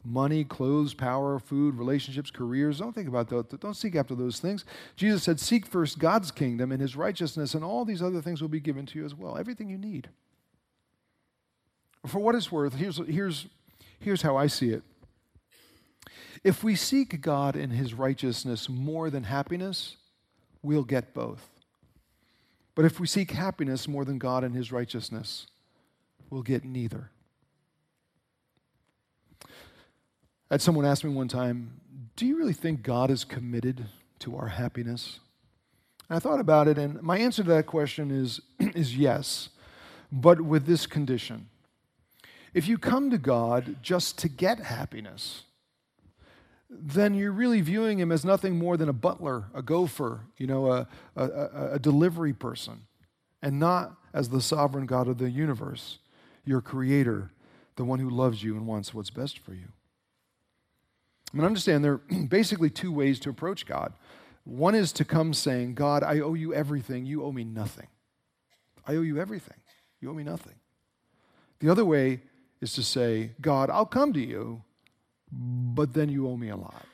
money, 0.04 0.44
clothes, 0.44 0.94
power, 0.94 1.38
food, 1.38 1.76
relationships, 1.76 2.30
careers. 2.30 2.78
Don't 2.78 2.94
think 2.94 3.08
about 3.08 3.28
those. 3.28 3.44
Don't 3.60 3.76
seek 3.76 3.94
after 3.94 4.14
those 4.14 4.40
things. 4.40 4.64
Jesus 4.96 5.22
said, 5.22 5.40
Seek 5.40 5.66
first 5.66 5.98
God's 5.98 6.30
kingdom 6.30 6.72
and 6.72 6.80
his 6.80 6.96
righteousness, 6.96 7.54
and 7.54 7.64
all 7.64 7.84
these 7.84 8.02
other 8.02 8.20
things 8.20 8.40
will 8.40 8.48
be 8.48 8.60
given 8.60 8.86
to 8.86 8.98
you 8.98 9.04
as 9.04 9.14
well. 9.14 9.38
Everything 9.38 9.68
you 9.68 9.78
need. 9.78 10.08
For 12.06 12.18
what 12.18 12.34
it's 12.34 12.50
worth, 12.50 12.74
here's, 12.74 12.98
here's, 13.06 13.46
here's 14.00 14.22
how 14.22 14.36
I 14.36 14.48
see 14.48 14.70
it. 14.70 14.82
If 16.42 16.64
we 16.64 16.74
seek 16.74 17.20
God 17.20 17.54
and 17.54 17.72
His 17.72 17.94
righteousness 17.94 18.68
more 18.68 19.10
than 19.10 19.24
happiness, 19.24 19.96
we'll 20.62 20.82
get 20.82 21.14
both. 21.14 21.48
But 22.74 22.84
if 22.84 22.98
we 22.98 23.06
seek 23.06 23.30
happiness 23.30 23.86
more 23.86 24.04
than 24.04 24.18
God 24.18 24.42
and 24.42 24.54
His 24.54 24.72
righteousness, 24.72 25.46
we'll 26.30 26.42
get 26.42 26.64
neither. 26.64 27.10
I 29.44 30.54
had 30.54 30.62
someone 30.62 30.84
ask 30.84 31.04
me 31.04 31.10
one 31.10 31.28
time, 31.28 31.80
Do 32.16 32.26
you 32.26 32.36
really 32.36 32.52
think 32.52 32.82
God 32.82 33.10
is 33.10 33.24
committed 33.24 33.86
to 34.20 34.36
our 34.36 34.48
happiness? 34.48 35.20
And 36.08 36.16
I 36.16 36.20
thought 36.20 36.40
about 36.40 36.66
it, 36.66 36.76
and 36.76 37.00
my 37.02 37.18
answer 37.18 37.44
to 37.44 37.48
that 37.50 37.66
question 37.66 38.10
is, 38.10 38.40
is 38.74 38.96
yes, 38.96 39.50
but 40.10 40.40
with 40.40 40.66
this 40.66 40.86
condition 40.86 41.48
if 42.54 42.68
you 42.68 42.78
come 42.78 43.10
to 43.10 43.18
God 43.18 43.76
just 43.82 44.18
to 44.18 44.28
get 44.28 44.60
happiness, 44.60 45.42
then 46.68 47.14
you're 47.14 47.32
really 47.32 47.60
viewing 47.60 47.98
him 47.98 48.10
as 48.10 48.24
nothing 48.24 48.56
more 48.56 48.76
than 48.76 48.88
a 48.88 48.94
butler, 48.94 49.44
a 49.54 49.62
gopher, 49.62 50.20
you 50.38 50.46
know, 50.46 50.70
a, 50.70 50.88
a, 51.16 51.72
a, 51.72 51.78
delivery 51.78 52.32
person, 52.32 52.82
and 53.42 53.58
not 53.58 53.96
as 54.14 54.30
the 54.30 54.40
sovereign 54.40 54.86
God 54.86 55.06
of 55.08 55.18
the 55.18 55.30
universe, 55.30 55.98
your 56.44 56.60
creator, 56.60 57.30
the 57.76 57.84
one 57.84 57.98
who 57.98 58.08
loves 58.08 58.42
you 58.42 58.56
and 58.56 58.66
wants 58.66 58.94
what's 58.94 59.10
best 59.10 59.38
for 59.38 59.52
you. 59.52 59.68
I 61.32 61.36
mean, 61.36 61.46
understand 61.46 61.84
there 61.84 61.94
are 61.94 62.00
basically 62.28 62.70
two 62.70 62.92
ways 62.92 63.18
to 63.20 63.30
approach 63.30 63.66
God. 63.66 63.92
One 64.44 64.74
is 64.74 64.92
to 64.94 65.04
come 65.04 65.34
saying, 65.34 65.74
God, 65.74 66.02
I 66.02 66.20
owe 66.20 66.34
you 66.34 66.52
everything. 66.54 67.06
You 67.06 67.24
owe 67.24 67.32
me 67.32 67.44
nothing. 67.44 67.86
I 68.86 68.96
owe 68.96 69.02
you 69.02 69.20
everything. 69.20 69.58
You 70.00 70.10
owe 70.10 70.14
me 70.14 70.24
nothing. 70.24 70.54
The 71.60 71.68
other 71.68 71.84
way 71.84 72.22
is 72.62 72.72
to 72.74 72.82
say, 72.82 73.32
God, 73.40 73.68
I'll 73.68 73.84
come 73.84 74.12
to 74.12 74.20
you, 74.20 74.62
but 75.30 75.92
then 75.94 76.08
you 76.08 76.28
owe 76.28 76.36
me 76.36 76.48
a 76.48 76.56
lot. 76.56 76.86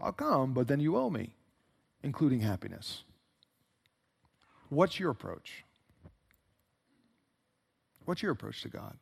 I'll 0.00 0.12
come, 0.12 0.52
but 0.52 0.66
then 0.66 0.80
you 0.80 0.96
owe 0.96 1.08
me, 1.08 1.30
including 2.02 2.40
happiness. 2.40 3.04
What's 4.68 4.98
your 4.98 5.10
approach? 5.10 5.64
What's 8.04 8.20
your 8.20 8.32
approach 8.32 8.62
to 8.62 8.68
God? 8.68 8.96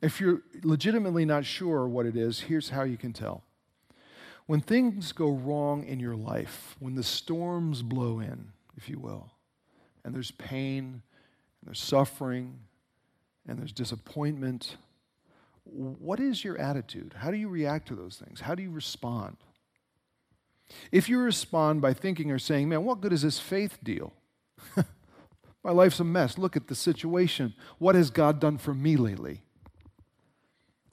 If 0.00 0.18
you're 0.18 0.40
legitimately 0.62 1.26
not 1.26 1.44
sure 1.44 1.86
what 1.86 2.06
it 2.06 2.16
is, 2.16 2.40
here's 2.40 2.70
how 2.70 2.84
you 2.84 2.96
can 2.96 3.12
tell. 3.12 3.42
When 4.46 4.60
things 4.60 5.12
go 5.12 5.30
wrong 5.30 5.84
in 5.84 6.00
your 6.00 6.16
life, 6.16 6.74
when 6.78 6.94
the 6.94 7.02
storms 7.02 7.82
blow 7.82 8.18
in, 8.18 8.52
if 8.78 8.88
you 8.88 8.98
will, 8.98 9.32
and 10.04 10.14
there's 10.14 10.30
pain, 10.30 11.02
and 11.60 11.66
there's 11.66 11.80
suffering, 11.80 12.60
and 13.48 13.58
there's 13.58 13.72
disappointment, 13.72 14.76
what 15.64 16.20
is 16.20 16.44
your 16.44 16.58
attitude? 16.58 17.14
How 17.18 17.30
do 17.30 17.36
you 17.36 17.48
react 17.48 17.88
to 17.88 17.96
those 17.96 18.16
things? 18.16 18.40
How 18.40 18.54
do 18.54 18.62
you 18.62 18.70
respond? 18.70 19.38
If 20.92 21.08
you 21.08 21.18
respond 21.18 21.80
by 21.80 21.94
thinking 21.94 22.30
or 22.30 22.38
saying, 22.38 22.68
man, 22.68 22.84
what 22.84 23.00
good 23.00 23.12
is 23.12 23.22
this 23.22 23.38
faith 23.38 23.78
deal? 23.82 24.12
My 25.64 25.72
life's 25.72 26.00
a 26.00 26.04
mess. 26.04 26.38
Look 26.38 26.56
at 26.56 26.68
the 26.68 26.74
situation. 26.74 27.54
What 27.78 27.94
has 27.94 28.10
God 28.10 28.38
done 28.38 28.58
for 28.58 28.74
me 28.74 28.96
lately? 28.96 29.42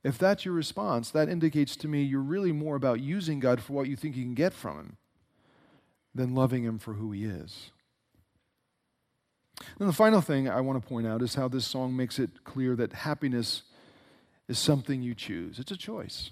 If 0.03 0.17
that's 0.17 0.45
your 0.45 0.53
response, 0.53 1.09
that 1.11 1.29
indicates 1.29 1.75
to 1.77 1.87
me 1.87 2.03
you're 2.03 2.21
really 2.21 2.51
more 2.51 2.75
about 2.75 2.99
using 2.99 3.39
God 3.39 3.59
for 3.61 3.73
what 3.73 3.87
you 3.87 3.95
think 3.95 4.15
you 4.15 4.23
can 4.23 4.35
get 4.35 4.53
from 4.53 4.77
Him 4.77 4.97
than 6.13 6.35
loving 6.35 6.63
Him 6.63 6.77
for 6.77 6.93
who 6.93 7.11
He 7.11 7.25
is. 7.25 7.71
And 9.79 9.87
the 9.87 9.93
final 9.93 10.21
thing 10.21 10.49
I 10.49 10.61
want 10.61 10.81
to 10.81 10.87
point 10.87 11.07
out 11.07 11.21
is 11.21 11.35
how 11.35 11.47
this 11.47 11.65
song 11.65 11.95
makes 11.95 12.19
it 12.19 12.43
clear 12.43 12.75
that 12.75 12.93
happiness 12.93 13.63
is 14.47 14.59
something 14.59 15.01
you 15.01 15.15
choose. 15.15 15.59
It's 15.59 15.71
a 15.71 15.77
choice. 15.77 16.31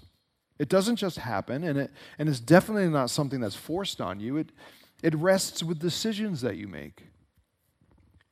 It 0.58 0.68
doesn't 0.68 0.96
just 0.96 1.18
happen, 1.18 1.64
and, 1.64 1.78
it, 1.78 1.90
and 2.18 2.28
it's 2.28 2.38
definitely 2.38 2.88
not 2.88 3.10
something 3.10 3.40
that's 3.40 3.56
forced 3.56 4.00
on 4.00 4.20
you. 4.20 4.36
It, 4.36 4.50
it 5.02 5.14
rests 5.16 5.62
with 5.62 5.80
decisions 5.80 6.42
that 6.42 6.56
you 6.56 6.68
make. 6.68 7.02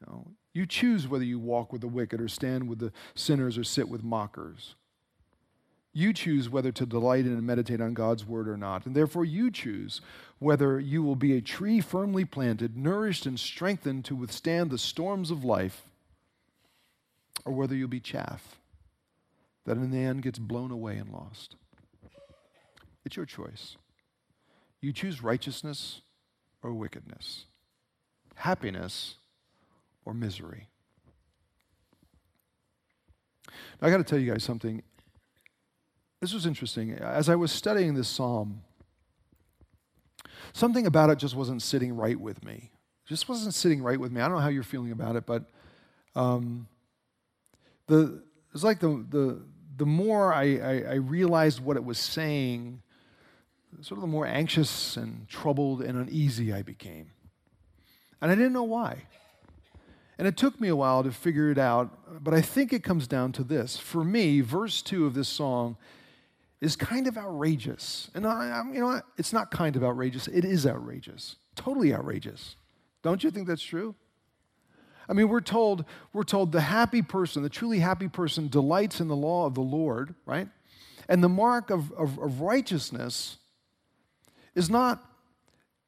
You, 0.01 0.07
know, 0.07 0.27
you 0.53 0.67
choose 0.67 1.09
whether 1.09 1.25
you 1.25 1.41
walk 1.41 1.73
with 1.73 1.81
the 1.81 1.89
wicked 1.89 2.21
or 2.21 2.29
stand 2.29 2.69
with 2.69 2.79
the 2.79 2.93
sinners 3.15 3.59
or 3.59 3.65
sit 3.65 3.89
with 3.89 4.05
mockers. 4.05 4.77
You 5.93 6.13
choose 6.13 6.49
whether 6.49 6.73
to 6.73 6.87
delight 6.87 7.27
in 7.27 7.33
and 7.33 7.43
meditate 7.43 7.81
on 7.81 7.93
God's 7.93 8.25
word 8.25 8.49
or 8.49 8.57
not. 8.57 8.87
And 8.87 8.95
therefore, 8.95 9.25
you 9.25 9.51
choose 9.51 10.01
whether 10.39 10.81
you 10.81 11.03
will 11.03 11.17
be 11.17 11.37
a 11.37 11.43
tree 11.43 11.81
firmly 11.81 12.25
planted, 12.25 12.77
nourished 12.77 13.27
and 13.27 13.39
strengthened 13.39 14.05
to 14.07 14.17
withstand 14.17 14.71
the 14.71 14.79
storms 14.79 15.31
of 15.31 15.45
life, 15.45 15.83
or 17.45 17.53
whether 17.53 17.75
you'll 17.75 17.89
be 17.89 18.01
chaff 18.01 18.57
that 19.65 19.77
in 19.77 19.91
the 19.91 19.99
end 19.99 20.23
gets 20.23 20.39
blown 20.39 20.71
away 20.71 20.97
and 20.97 21.11
lost. 21.11 21.57
It's 23.05 23.17
your 23.17 23.27
choice. 23.27 23.77
You 24.81 24.93
choose 24.93 25.23
righteousness 25.23 26.01
or 26.63 26.73
wickedness, 26.73 27.47
happiness 28.37 29.17
or 30.05 30.15
misery. 30.15 30.69
Now, 33.81 33.89
I 33.89 33.91
got 33.91 33.99
to 33.99 34.05
tell 34.05 34.19
you 34.19 34.31
guys 34.31 34.43
something. 34.43 34.83
This 36.23 36.33
was 36.33 36.47
interesting. 36.47 36.93
As 36.93 37.29
I 37.29 37.35
was 37.35 37.51
studying 37.51 37.95
this 37.95 38.07
psalm, 38.07 38.63
something 40.53 40.87
about 40.87 41.11
it 41.11 41.19
just 41.19 41.35
wasn't 41.35 41.63
sitting 41.63 41.97
right 41.97 42.19
with 42.19 42.45
me. 42.45 42.71
It 43.05 43.09
just 43.09 43.29
wasn't 43.29 43.55
sitting 43.55 43.83
right 43.83 43.99
with 43.99 44.13
me. 44.13 44.21
I 44.21 44.29
don't 44.29 44.37
know 44.37 44.41
how 44.41 44.49
you're 44.49 44.63
feeling 44.63 44.93
about 44.93 45.17
it, 45.17 45.27
but 45.27 45.51
um, 46.15 46.69
the 47.89 48.23
it's 48.55 48.63
like 48.63 48.79
the 48.79 49.05
the 49.11 49.43
the 49.79 49.85
more 49.85 50.33
I, 50.33 50.59
I, 50.59 50.85
I 50.91 50.95
realized 50.95 51.59
what 51.59 51.77
it 51.77 51.85
was 51.85 51.99
saying, 51.99 52.83
sort 53.81 53.99
of 53.99 54.03
the 54.03 54.07
more 54.07 54.25
anxious 54.25 54.97
and 54.97 55.29
troubled 55.29 55.83
and 55.83 55.99
uneasy 55.99 56.53
I 56.53 56.63
became. 56.63 57.11
And 58.21 58.31
I 58.31 58.37
didn't 58.37 58.53
know 58.53 58.63
why. 58.63 59.07
And 60.19 60.29
it 60.29 60.37
took 60.37 60.61
me 60.61 60.69
a 60.69 60.77
while 60.77 61.03
to 61.03 61.11
figure 61.11 61.51
it 61.51 61.59
out, 61.59 62.23
but 62.23 62.33
I 62.33 62.43
think 62.43 62.73
it 62.73 62.85
comes 62.85 63.09
down 63.09 63.33
to 63.33 63.43
this. 63.43 63.77
For 63.77 64.05
me, 64.05 64.41
verse 64.41 64.83
2 64.83 65.05
of 65.05 65.15
this 65.15 65.29
song 65.29 65.77
is 66.63 66.77
kind 66.77 67.09
of 67.09 67.19
outrageous. 67.19 68.09
And 68.15 68.25
I, 68.25 68.63
you 68.73 68.81
know 68.81 68.87
what? 68.87 69.05
It's 69.19 69.33
not 69.33 69.51
kind 69.51 69.75
of 69.75 69.83
outrageous, 69.83 70.29
it 70.29 70.45
is 70.45 70.65
outrageous. 70.65 71.37
Totally 71.57 71.93
outrageous. 71.93 72.57
Don't 73.03 73.23
you 73.23 73.31
think 73.33 73.49
that's 73.49 73.63
true? 73.63 73.97
I 75.09 75.13
mean, 75.13 75.29
we're 75.29 75.41
told, 75.41 75.85
we're 76.13 76.23
told 76.23 76.53
the 76.53 76.61
happy 76.61 77.03
person, 77.03 77.43
the 77.43 77.49
truly 77.49 77.81
happy 77.81 78.09
person, 78.09 78.47
delights 78.47 79.01
in 79.01 79.09
the 79.09 79.17
law 79.17 79.45
of 79.45 79.55
the 79.55 79.61
Lord, 79.61 80.15
right? 80.25 80.49
And 81.09 81.23
the 81.23 81.29
mark 81.29 81.71
of, 81.71 81.91
of, 81.93 82.17
of 82.21 82.41
righteousness 82.41 83.39
is 84.55 84.71
not, 84.71 85.03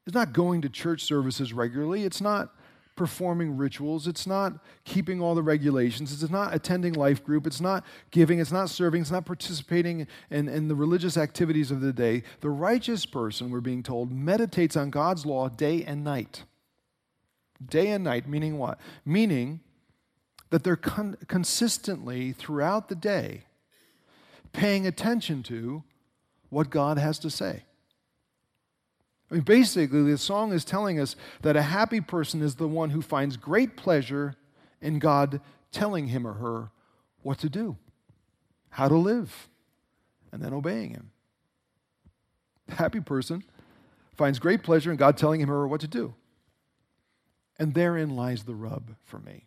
is 0.08 0.12
not 0.12 0.32
going 0.32 0.60
to 0.62 0.68
church 0.68 1.04
services 1.04 1.52
regularly. 1.52 2.02
It's 2.02 2.20
not 2.20 2.52
performing 2.96 3.56
rituals. 3.56 4.06
It's 4.06 4.26
not 4.26 4.54
keeping 4.84 5.20
all 5.20 5.34
the 5.34 5.42
regulations. 5.42 6.12
It's 6.22 6.30
not 6.30 6.54
attending 6.54 6.92
life 6.92 7.24
group. 7.24 7.46
It's 7.46 7.60
not 7.60 7.84
giving. 8.10 8.38
It's 8.38 8.52
not 8.52 8.70
serving. 8.70 9.02
It's 9.02 9.10
not 9.10 9.26
participating 9.26 10.06
in, 10.30 10.48
in 10.48 10.68
the 10.68 10.74
religious 10.74 11.16
activities 11.16 11.70
of 11.70 11.80
the 11.80 11.92
day. 11.92 12.22
The 12.40 12.50
righteous 12.50 13.06
person, 13.06 13.50
we're 13.50 13.60
being 13.60 13.82
told, 13.82 14.12
meditates 14.12 14.76
on 14.76 14.90
God's 14.90 15.26
law 15.26 15.48
day 15.48 15.82
and 15.84 16.04
night. 16.04 16.44
Day 17.64 17.88
and 17.88 18.04
night, 18.04 18.28
meaning 18.28 18.58
what? 18.58 18.78
Meaning 19.04 19.60
that 20.50 20.62
they're 20.62 20.76
con- 20.76 21.16
consistently 21.26 22.32
throughout 22.32 22.88
the 22.88 22.94
day 22.94 23.46
paying 24.52 24.86
attention 24.86 25.42
to 25.42 25.82
what 26.48 26.70
God 26.70 26.96
has 26.96 27.18
to 27.18 27.28
say. 27.28 27.64
I 29.30 29.34
mean, 29.34 29.42
basically, 29.42 30.02
the 30.02 30.18
song 30.18 30.52
is 30.52 30.64
telling 30.64 31.00
us 31.00 31.16
that 31.42 31.56
a 31.56 31.62
happy 31.62 32.00
person 32.00 32.42
is 32.42 32.56
the 32.56 32.68
one 32.68 32.90
who 32.90 33.02
finds 33.02 33.36
great 33.36 33.76
pleasure 33.76 34.36
in 34.80 34.98
God 34.98 35.40
telling 35.72 36.08
him 36.08 36.26
or 36.26 36.34
her 36.34 36.70
what 37.22 37.38
to 37.38 37.48
do, 37.48 37.76
how 38.70 38.86
to 38.86 38.96
live, 38.96 39.48
and 40.30 40.42
then 40.42 40.52
obeying 40.52 40.90
Him. 40.90 41.10
The 42.66 42.74
happy 42.74 43.00
person 43.00 43.44
finds 44.16 44.38
great 44.38 44.62
pleasure 44.62 44.90
in 44.90 44.96
God 44.96 45.16
telling 45.16 45.40
him 45.40 45.50
or 45.50 45.60
her 45.60 45.68
what 45.68 45.80
to 45.80 45.88
do. 45.88 46.14
And 47.58 47.74
therein 47.74 48.10
lies 48.16 48.44
the 48.44 48.54
rub 48.54 48.96
for 49.04 49.18
me. 49.18 49.46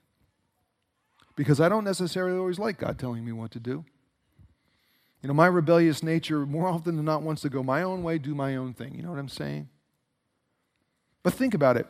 Because 1.35 1.59
I 1.59 1.67
don't 1.67 1.83
necessarily 1.83 2.37
always 2.37 2.57
like 2.57 2.79
God 2.79 2.97
telling 2.97 3.25
me 3.25 3.31
what 3.31 3.51
to 3.51 3.59
do. 3.59 3.85
You 5.27 5.33
know, 5.33 5.35
my 5.35 5.47
rebellious 5.47 6.03
nature, 6.03 6.45
more 6.45 6.69
often 6.69 6.95
than 6.95 7.03
not, 7.03 7.21
wants 7.21 7.41
to 7.41 7.49
go 7.49 7.61
my 7.61 7.83
own 7.83 8.01
way, 8.01 8.17
do 8.17 8.33
my 8.33 8.55
own 8.55 8.73
thing. 8.73 8.95
You 8.95 9.03
know 9.03 9.09
what 9.09 9.19
I'm 9.19 9.27
saying? 9.27 9.67
But 11.21 11.33
think 11.33 11.53
about 11.53 11.75
it. 11.75 11.85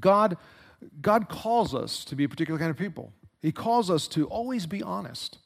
God, 0.00 0.38
God 1.02 1.28
calls 1.28 1.74
us 1.74 2.06
to 2.06 2.16
be 2.16 2.24
a 2.24 2.28
particular 2.30 2.58
kind 2.58 2.70
of 2.70 2.78
people. 2.78 3.12
He 3.42 3.52
calls 3.52 3.90
us 3.90 4.08
to 4.08 4.26
always 4.28 4.64
be 4.64 4.82
honest. 4.82 5.36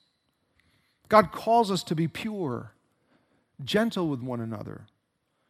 God 1.09 1.33
calls 1.33 1.73
us 1.73 1.83
to 1.83 1.97
be 1.97 2.07
pure, 2.07 2.71
gentle 3.65 4.07
with 4.07 4.23
one 4.23 4.41
another. 4.41 4.87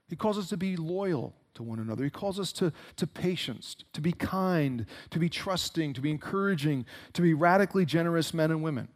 He 0.09 0.17
calls 0.17 0.39
us 0.39 0.49
to 0.49 0.57
be 0.57 0.75
loyal 0.75 1.35
to 1.53 1.63
one 1.63 1.81
another. 1.81 2.03
He 2.03 2.09
calls 2.09 2.41
us 2.41 2.51
to, 2.53 2.73
to 2.97 3.07
patience, 3.07 3.77
to 3.93 4.01
be 4.01 4.13
kind, 4.13 4.87
to 5.11 5.19
be 5.19 5.29
trusting, 5.29 5.93
to 5.93 6.01
be 6.01 6.13
encouraging, 6.13 6.87
to 7.13 7.21
be 7.21 7.35
radically 7.35 7.85
generous 7.85 8.33
men 8.33 8.51
and 8.51 8.63
women. 8.63 8.89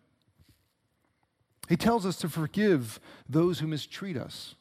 He 1.69 1.77
tells 1.77 2.05
us 2.05 2.17
to 2.19 2.29
forgive 2.29 3.01
those 3.29 3.61
who 3.61 3.67
mistreat 3.67 4.17
us. 4.17 4.55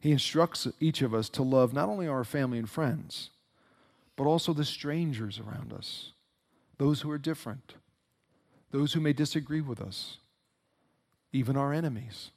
He 0.00 0.12
instructs 0.12 0.66
each 0.80 1.02
of 1.02 1.14
us 1.14 1.28
to 1.30 1.42
love 1.42 1.72
not 1.72 1.88
only 1.88 2.06
our 2.06 2.24
family 2.24 2.58
and 2.58 2.68
friends, 2.68 3.30
but 4.16 4.24
also 4.24 4.52
the 4.52 4.64
strangers 4.64 5.38
around 5.38 5.72
us, 5.72 6.12
those 6.78 7.02
who 7.02 7.10
are 7.10 7.18
different, 7.18 7.74
those 8.70 8.92
who 8.92 9.00
may 9.00 9.12
disagree 9.12 9.60
with 9.60 9.80
us, 9.80 10.18
even 11.32 11.56
our 11.56 11.72
enemies. 11.72 12.30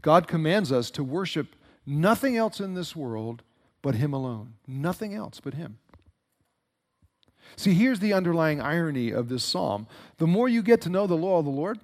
God 0.00 0.26
commands 0.26 0.72
us 0.72 0.90
to 0.92 1.04
worship 1.04 1.54
nothing 1.86 2.36
else 2.36 2.60
in 2.60 2.74
this 2.74 2.96
world 2.96 3.42
but 3.82 3.96
Him 3.96 4.12
alone. 4.12 4.54
Nothing 4.66 5.14
else 5.14 5.40
but 5.40 5.54
Him. 5.54 5.78
See, 7.56 7.74
here's 7.74 8.00
the 8.00 8.12
underlying 8.12 8.60
irony 8.60 9.10
of 9.10 9.28
this 9.28 9.44
psalm. 9.44 9.86
The 10.18 10.26
more 10.26 10.48
you 10.48 10.62
get 10.62 10.80
to 10.82 10.90
know 10.90 11.06
the 11.06 11.14
law 11.14 11.38
of 11.38 11.44
the 11.44 11.50
Lord, 11.50 11.78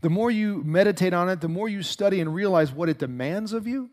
the 0.00 0.10
more 0.10 0.30
you 0.30 0.62
meditate 0.64 1.14
on 1.14 1.28
it, 1.28 1.40
the 1.40 1.48
more 1.48 1.68
you 1.68 1.82
study 1.82 2.20
and 2.20 2.34
realize 2.34 2.72
what 2.72 2.88
it 2.88 2.98
demands 2.98 3.52
of 3.52 3.66
you, 3.66 3.90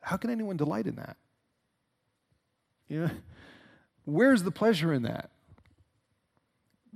how 0.00 0.16
can 0.16 0.30
anyone 0.30 0.56
delight 0.56 0.86
in 0.86 0.96
that? 0.96 1.16
You 2.88 3.00
know, 3.00 3.10
where's 4.04 4.42
the 4.42 4.50
pleasure 4.50 4.92
in 4.92 5.02
that? 5.02 5.30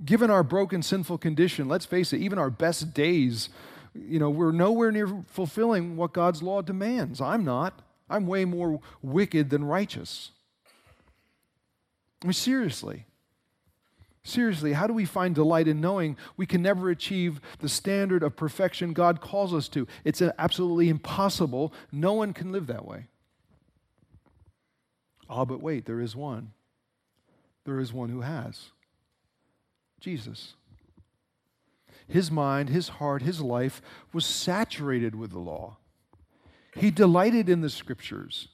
Given 0.03 0.31
our 0.31 0.43
broken, 0.43 0.81
sinful 0.81 1.19
condition, 1.19 1.67
let's 1.67 1.85
face 1.85 2.13
it, 2.13 2.21
even 2.21 2.39
our 2.39 2.49
best 2.49 2.93
days, 2.93 3.49
you 3.93 4.19
know, 4.19 4.29
we're 4.29 4.51
nowhere 4.51 4.91
near 4.91 5.23
fulfilling 5.27 5.95
what 5.95 6.13
God's 6.13 6.41
law 6.41 6.61
demands. 6.61 7.21
I'm 7.21 7.45
not. 7.45 7.81
I'm 8.09 8.27
way 8.27 8.45
more 8.45 8.79
wicked 9.01 9.49
than 9.49 9.63
righteous. 9.63 10.31
I 12.23 12.27
mean, 12.27 12.33
seriously. 12.33 13.05
Seriously, 14.23 14.71
how 14.71 14.87
do 14.87 14.93
we 14.93 15.03
find 15.03 15.35
delight 15.35 15.67
in 15.67 15.81
knowing 15.81 16.15
we 16.37 16.45
can 16.45 16.61
never 16.61 16.89
achieve 16.89 17.41
the 17.59 17.67
standard 17.67 18.23
of 18.23 18.37
perfection 18.37 18.93
God 18.93 19.19
calls 19.19 19.53
us 19.53 19.67
to? 19.69 19.85
It's 20.05 20.21
absolutely 20.21 20.87
impossible. 20.87 21.73
No 21.91 22.13
one 22.13 22.31
can 22.31 22.53
live 22.53 22.67
that 22.67 22.85
way. 22.85 23.07
Ah, 25.29 25.43
but 25.43 25.61
wait, 25.61 25.85
there 25.85 25.99
is 25.99 26.15
one. 26.15 26.53
There 27.65 27.79
is 27.79 27.91
one 27.91 28.09
who 28.09 28.21
has 28.21 28.71
Jesus. 29.99 30.53
His 32.07 32.29
mind, 32.29 32.69
his 32.69 32.89
heart, 32.89 33.21
his 33.21 33.41
life 33.41 33.81
was 34.13 34.25
saturated 34.25 35.15
with 35.15 35.31
the 35.31 35.39
law. 35.39 35.77
He 36.75 36.91
delighted 36.91 37.49
in 37.49 37.61
the 37.61 37.69
scriptures. 37.69 38.49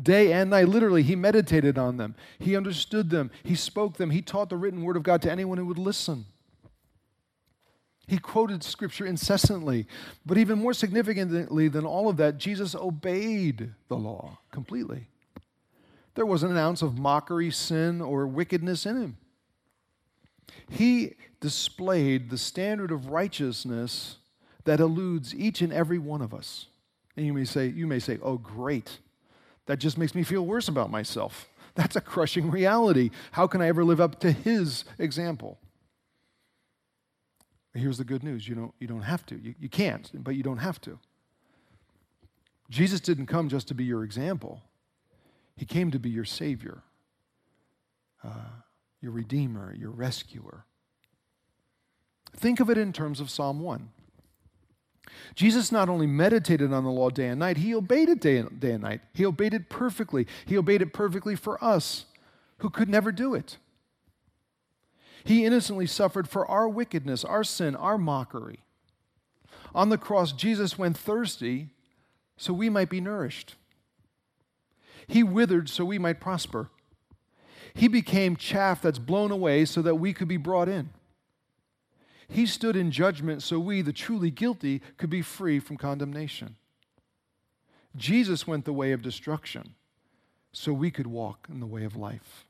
Day 0.00 0.32
and 0.32 0.50
night, 0.50 0.68
literally, 0.68 1.02
he 1.02 1.14
meditated 1.14 1.78
on 1.78 1.96
them. 1.96 2.16
He 2.38 2.56
understood 2.56 3.10
them. 3.10 3.30
He 3.44 3.54
spoke 3.54 3.96
them. 3.96 4.10
He 4.10 4.22
taught 4.22 4.48
the 4.48 4.56
written 4.56 4.82
word 4.82 4.96
of 4.96 5.04
God 5.04 5.22
to 5.22 5.30
anyone 5.30 5.58
who 5.58 5.66
would 5.66 5.78
listen. 5.78 6.26
He 8.06 8.18
quoted 8.18 8.62
scripture 8.62 9.06
incessantly. 9.06 9.86
But 10.26 10.36
even 10.36 10.58
more 10.58 10.74
significantly 10.74 11.68
than 11.68 11.86
all 11.86 12.08
of 12.08 12.16
that, 12.16 12.38
Jesus 12.38 12.74
obeyed 12.74 13.72
the 13.88 13.96
law 13.96 14.38
completely. 14.50 15.06
There 16.14 16.26
wasn't 16.26 16.52
an 16.52 16.58
ounce 16.58 16.82
of 16.82 16.98
mockery, 16.98 17.50
sin, 17.50 18.00
or 18.00 18.26
wickedness 18.26 18.86
in 18.86 19.00
him. 19.00 19.16
He 20.68 21.14
displayed 21.40 22.30
the 22.30 22.38
standard 22.38 22.90
of 22.90 23.08
righteousness 23.08 24.16
that 24.64 24.80
eludes 24.80 25.34
each 25.34 25.60
and 25.60 25.72
every 25.72 25.98
one 25.98 26.22
of 26.22 26.34
us. 26.34 26.66
And 27.16 27.24
you 27.26 27.32
may 27.32 27.44
say, 27.44 27.68
you 27.68 27.86
may 27.86 27.98
say, 28.00 28.18
oh, 28.22 28.38
great. 28.38 28.98
That 29.66 29.78
just 29.78 29.96
makes 29.96 30.14
me 30.14 30.22
feel 30.22 30.44
worse 30.44 30.68
about 30.68 30.90
myself. 30.90 31.48
That's 31.74 31.96
a 31.96 32.00
crushing 32.00 32.50
reality. 32.50 33.10
How 33.32 33.46
can 33.46 33.60
I 33.60 33.68
ever 33.68 33.84
live 33.84 34.00
up 34.00 34.20
to 34.20 34.30
his 34.30 34.84
example? 34.98 35.58
Here's 37.74 37.98
the 37.98 38.04
good 38.04 38.22
news 38.22 38.46
you 38.46 38.54
don't, 38.54 38.74
you 38.78 38.86
don't 38.86 39.02
have 39.02 39.26
to. 39.26 39.36
You, 39.36 39.54
you 39.58 39.68
can't, 39.68 40.10
but 40.14 40.36
you 40.36 40.42
don't 40.44 40.58
have 40.58 40.80
to. 40.82 40.98
Jesus 42.70 43.00
didn't 43.00 43.26
come 43.26 43.48
just 43.48 43.68
to 43.68 43.74
be 43.74 43.84
your 43.84 44.04
example, 44.04 44.62
He 45.56 45.66
came 45.66 45.90
to 45.90 45.98
be 45.98 46.10
your 46.10 46.24
Savior, 46.24 46.82
uh, 48.22 48.62
your 49.00 49.12
Redeemer, 49.12 49.74
your 49.74 49.90
rescuer. 49.90 50.64
Think 52.36 52.60
of 52.60 52.70
it 52.70 52.78
in 52.78 52.92
terms 52.92 53.20
of 53.20 53.30
Psalm 53.30 53.60
1. 53.60 53.90
Jesus 55.34 55.72
not 55.72 55.88
only 55.88 56.06
meditated 56.06 56.72
on 56.72 56.84
the 56.84 56.90
law 56.90 57.10
day 57.10 57.28
and 57.28 57.40
night, 57.40 57.58
he 57.58 57.74
obeyed 57.74 58.08
it 58.08 58.20
day 58.20 58.38
and, 58.38 58.60
day 58.60 58.72
and 58.72 58.82
night. 58.82 59.00
He 59.12 59.26
obeyed 59.26 59.54
it 59.54 59.68
perfectly. 59.68 60.26
He 60.46 60.56
obeyed 60.56 60.82
it 60.82 60.92
perfectly 60.92 61.34
for 61.34 61.62
us 61.62 62.06
who 62.58 62.70
could 62.70 62.88
never 62.88 63.12
do 63.12 63.34
it. 63.34 63.58
He 65.24 65.44
innocently 65.44 65.86
suffered 65.86 66.28
for 66.28 66.46
our 66.46 66.68
wickedness, 66.68 67.24
our 67.24 67.44
sin, 67.44 67.74
our 67.74 67.98
mockery. 67.98 68.60
On 69.74 69.88
the 69.88 69.98
cross, 69.98 70.32
Jesus 70.32 70.78
went 70.78 70.96
thirsty 70.96 71.70
so 72.36 72.52
we 72.52 72.68
might 72.68 72.90
be 72.90 73.00
nourished. 73.00 73.56
He 75.06 75.22
withered 75.22 75.68
so 75.68 75.84
we 75.84 75.98
might 75.98 76.20
prosper. 76.20 76.70
He 77.74 77.88
became 77.88 78.36
chaff 78.36 78.82
that's 78.82 78.98
blown 78.98 79.30
away 79.30 79.64
so 79.64 79.82
that 79.82 79.96
we 79.96 80.12
could 80.12 80.28
be 80.28 80.36
brought 80.36 80.68
in. 80.68 80.90
He 82.34 82.46
stood 82.46 82.74
in 82.74 82.90
judgment 82.90 83.44
so 83.44 83.60
we, 83.60 83.80
the 83.80 83.92
truly 83.92 84.28
guilty, 84.28 84.82
could 84.96 85.08
be 85.08 85.22
free 85.22 85.60
from 85.60 85.76
condemnation. 85.76 86.56
Jesus 87.94 88.44
went 88.44 88.64
the 88.64 88.72
way 88.72 88.90
of 88.90 89.02
destruction 89.02 89.76
so 90.52 90.72
we 90.72 90.90
could 90.90 91.06
walk 91.06 91.46
in 91.48 91.60
the 91.60 91.66
way 91.66 91.84
of 91.84 91.94
life. 91.94 92.44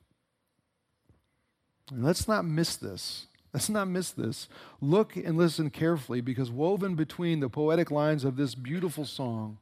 And 1.91 2.03
let's 2.03 2.27
not 2.27 2.47
miss 2.47 2.77
this. 2.77 3.27
Let's 3.53 3.69
not 3.69 3.87
miss 3.87 4.11
this. 4.11 4.49
Look 4.81 5.17
and 5.17 5.37
listen 5.37 5.71
carefully 5.71 6.21
because 6.21 6.51
woven 6.51 6.97
between 6.97 7.39
the 7.39 7.49
poetic 7.49 7.91
lines 7.91 8.25
of 8.25 8.37
this 8.37 8.57
beautiful 8.57 9.05
song, 9.05 9.59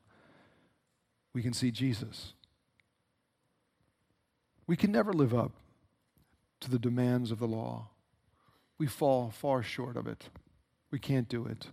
we 1.35 1.42
can 1.42 1.52
see 1.52 1.70
Jesus. 1.70 2.32
We 4.66 4.76
can 4.76 4.92
never 4.92 5.12
live 5.12 5.35
up 5.35 5.52
to 6.61 6.70
the 6.70 6.78
demands 6.78 7.32
of 7.32 7.38
the 7.38 7.48
law 7.48 7.88
we 8.83 8.88
fall 8.88 9.31
far 9.31 9.62
short 9.62 9.97
of 9.97 10.09
it. 10.09 10.29
We 10.90 10.99
can't 10.99 11.29
do 11.29 11.47
it. 11.47 11.68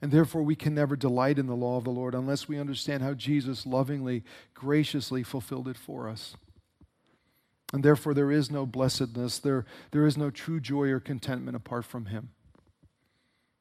And 0.00 0.10
therefore, 0.10 0.42
we 0.42 0.56
can 0.56 0.74
never 0.74 0.96
delight 0.96 1.38
in 1.38 1.46
the 1.46 1.54
law 1.54 1.76
of 1.76 1.84
the 1.84 1.90
Lord 1.90 2.14
unless 2.14 2.48
we 2.48 2.58
understand 2.58 3.02
how 3.02 3.12
Jesus 3.12 3.66
lovingly, 3.66 4.24
graciously 4.54 5.22
fulfilled 5.22 5.68
it 5.68 5.76
for 5.76 6.08
us. 6.08 6.34
And 7.70 7.84
therefore, 7.84 8.14
there 8.14 8.32
is 8.32 8.50
no 8.50 8.64
blessedness, 8.64 9.38
there, 9.38 9.66
there 9.90 10.06
is 10.06 10.16
no 10.16 10.30
true 10.30 10.58
joy 10.58 10.88
or 10.88 11.00
contentment 11.00 11.54
apart 11.54 11.84
from 11.84 12.06
Him. 12.06 12.30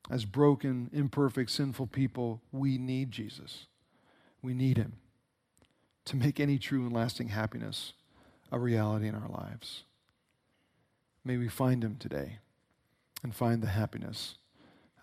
As 0.10 0.24
broken, 0.24 0.90
imperfect, 0.94 1.52
sinful 1.52 1.88
people, 1.88 2.42
we 2.54 2.78
need 2.78 3.12
Jesus. 3.12 3.66
We 4.42 4.54
need 4.54 4.78
Him 4.78 4.94
to 6.06 6.16
make 6.16 6.40
any 6.40 6.58
true 6.58 6.84
and 6.84 6.94
lasting 6.94 7.28
happiness 7.28 7.92
a 8.50 8.58
reality 8.58 9.10
in 9.10 9.16
our 9.16 9.28
lives. 9.28 9.84
May 11.26 11.36
we 11.36 11.50
find 11.50 11.84
Him 11.84 11.98
today 11.98 12.38
and 13.24 13.36
find 13.36 13.62
the 13.62 13.68
happiness 13.68 14.36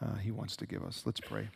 uh, 0.01 0.15
He 0.17 0.31
wants 0.31 0.57
to 0.57 0.67
give 0.67 0.83
us. 0.83 1.03
Let's 1.05 1.21
pray. 1.21 1.49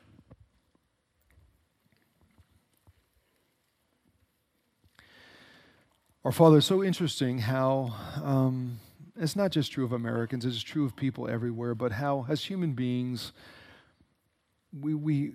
Our 6.25 6.33
Father, 6.33 6.61
so 6.61 6.83
interesting 6.83 7.39
how 7.39 7.95
um, 8.21 8.81
it's 9.17 9.37
not 9.37 9.53
just 9.53 9.71
true 9.71 9.85
of 9.85 9.93
Americans, 9.93 10.45
it's 10.45 10.61
true 10.61 10.85
of 10.85 10.97
people 10.97 11.29
everywhere, 11.29 11.75
but 11.77 11.93
how, 11.93 12.27
as 12.29 12.45
human 12.45 12.73
beings, 12.73 13.33
we, 14.79 14.93
we, 14.93 15.33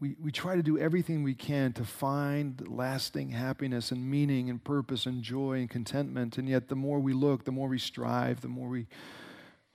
we, 0.00 0.16
we 0.20 0.32
try 0.32 0.56
to 0.56 0.62
do 0.62 0.76
everything 0.78 1.22
we 1.22 1.34
can 1.34 1.72
to 1.74 1.84
find 1.84 2.66
lasting 2.68 3.30
happiness 3.30 3.92
and 3.92 4.10
meaning 4.10 4.50
and 4.50 4.62
purpose 4.62 5.06
and 5.06 5.22
joy 5.22 5.60
and 5.60 5.70
contentment. 5.70 6.36
And 6.36 6.48
yet, 6.48 6.68
the 6.68 6.74
more 6.74 6.98
we 6.98 7.12
look, 7.12 7.44
the 7.44 7.52
more 7.52 7.68
we 7.68 7.78
strive, 7.78 8.40
the 8.40 8.48
more 8.48 8.68
we 8.68 8.86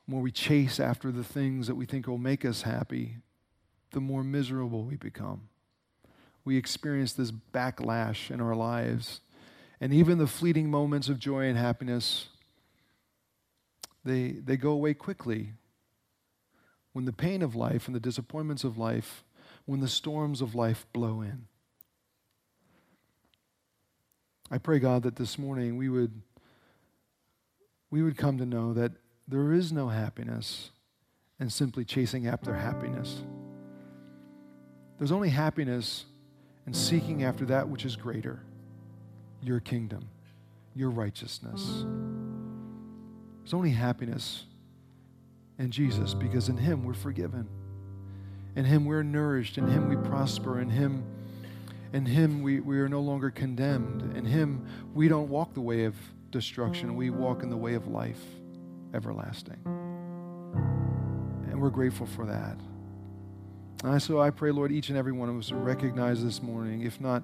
more 0.08 0.22
we 0.22 0.32
chase 0.32 0.80
after 0.80 1.12
the 1.12 1.24
things 1.24 1.68
that 1.68 1.76
we 1.76 1.86
think 1.86 2.08
will 2.08 2.18
make 2.18 2.46
us 2.46 2.62
happy, 2.62 3.18
the 3.92 4.00
more 4.00 4.24
miserable 4.24 4.84
we 4.84 4.96
become. 4.96 5.50
We 6.46 6.56
experience 6.56 7.12
this 7.12 7.32
backlash 7.32 8.32
in 8.32 8.40
our 8.40 8.56
lives. 8.56 9.20
And 9.82 9.94
even 9.94 10.18
the 10.18 10.28
fleeting 10.28 10.72
moments 10.72 11.10
of 11.10 11.20
joy 11.20 11.46
and 11.48 11.58
happiness, 11.58 12.30
they, 14.06 14.32
they 14.32 14.56
go 14.56 14.72
away 14.72 14.94
quickly 14.94 15.54
when 16.94 17.04
the 17.04 17.14
pain 17.14 17.42
of 17.42 17.54
life 17.54 17.86
and 17.86 17.96
the 17.96 18.00
disappointments 18.00 18.64
of 18.64 18.78
life, 18.78 19.26
when 19.66 19.82
the 19.82 19.90
storms 19.90 20.42
of 20.42 20.56
life 20.56 20.88
blow 20.94 21.22
in. 21.22 21.48
I 24.50 24.58
pray, 24.58 24.80
God, 24.80 25.04
that 25.04 25.18
this 25.18 25.38
morning 25.38 25.76
we 25.76 25.90
would, 25.90 26.22
we 27.92 28.02
would 28.02 28.18
come 28.18 28.38
to 28.38 28.46
know 28.46 28.74
that 28.74 28.94
there 29.28 29.52
is 29.52 29.72
no 29.72 29.90
happiness 29.90 30.72
in 31.40 31.50
simply 31.50 31.84
chasing 31.84 32.28
after 32.28 32.54
happiness. 32.54 33.22
There's 34.98 35.12
only 35.12 35.30
happiness 35.30 36.06
in 36.66 36.74
seeking 36.74 37.24
after 37.24 37.46
that 37.46 37.68
which 37.70 37.86
is 37.86 37.96
greater 37.96 38.42
your 39.44 39.60
kingdom, 39.60 40.10
your 40.76 40.90
righteousness. 40.90 41.86
There's 43.40 43.54
only 43.54 43.70
happiness 43.70 44.46
in 45.60 45.70
Jesus 45.70 46.16
because 46.16 46.50
in 46.50 46.58
Him 46.58 46.84
we're 46.84 46.96
forgiven. 46.96 47.48
In 48.56 48.66
Him 48.66 48.86
we're 48.86 49.04
nourished. 49.04 49.60
In 49.60 49.68
Him 49.68 49.90
we 49.90 49.96
prosper. 49.96 50.60
In 50.60 50.70
Him, 50.70 51.06
in 51.94 52.06
Him 52.06 52.42
we, 52.42 52.62
we 52.62 52.80
are 52.80 52.90
no 52.90 53.00
longer 53.00 53.30
condemned. 53.30 54.18
In 54.18 54.26
Him 54.26 54.66
we 54.96 55.08
don't 55.08 55.30
walk 55.30 55.54
the 55.54 55.62
way 55.62 55.84
of 55.84 55.96
destruction, 56.32 56.96
we 56.96 57.12
walk 57.12 57.44
in 57.44 57.50
the 57.50 57.58
way 57.58 57.76
of 57.76 57.88
life 57.88 58.22
everlasting. 58.98 59.60
And 61.50 61.62
we're 61.62 61.70
grateful 61.70 62.06
for 62.06 62.26
that. 62.26 62.60
And 63.84 64.02
so 64.02 64.20
I 64.20 64.32
pray, 64.32 64.52
Lord, 64.52 64.72
each 64.72 64.90
and 64.90 64.98
every 64.98 65.12
one 65.12 65.30
of 65.30 65.38
us 65.38 65.50
to 65.50 65.56
recognize 65.56 66.24
this 66.24 66.42
morning, 66.42 66.82
if 66.82 67.00
not, 67.00 67.24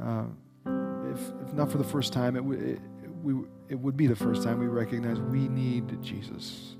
uh, 0.00 0.24
if, 0.66 1.20
if 1.46 1.54
not 1.54 1.70
for 1.70 1.78
the 1.78 1.84
first 1.84 2.12
time, 2.12 2.36
it, 2.36 2.40
w- 2.40 2.60
it, 2.60 2.80
we, 3.22 3.34
it 3.68 3.78
would 3.78 3.96
be 3.96 4.06
the 4.06 4.16
first 4.16 4.42
time 4.42 4.58
we 4.58 4.66
recognize 4.66 5.20
we 5.20 5.48
need 5.48 6.02
Jesus. 6.02 6.74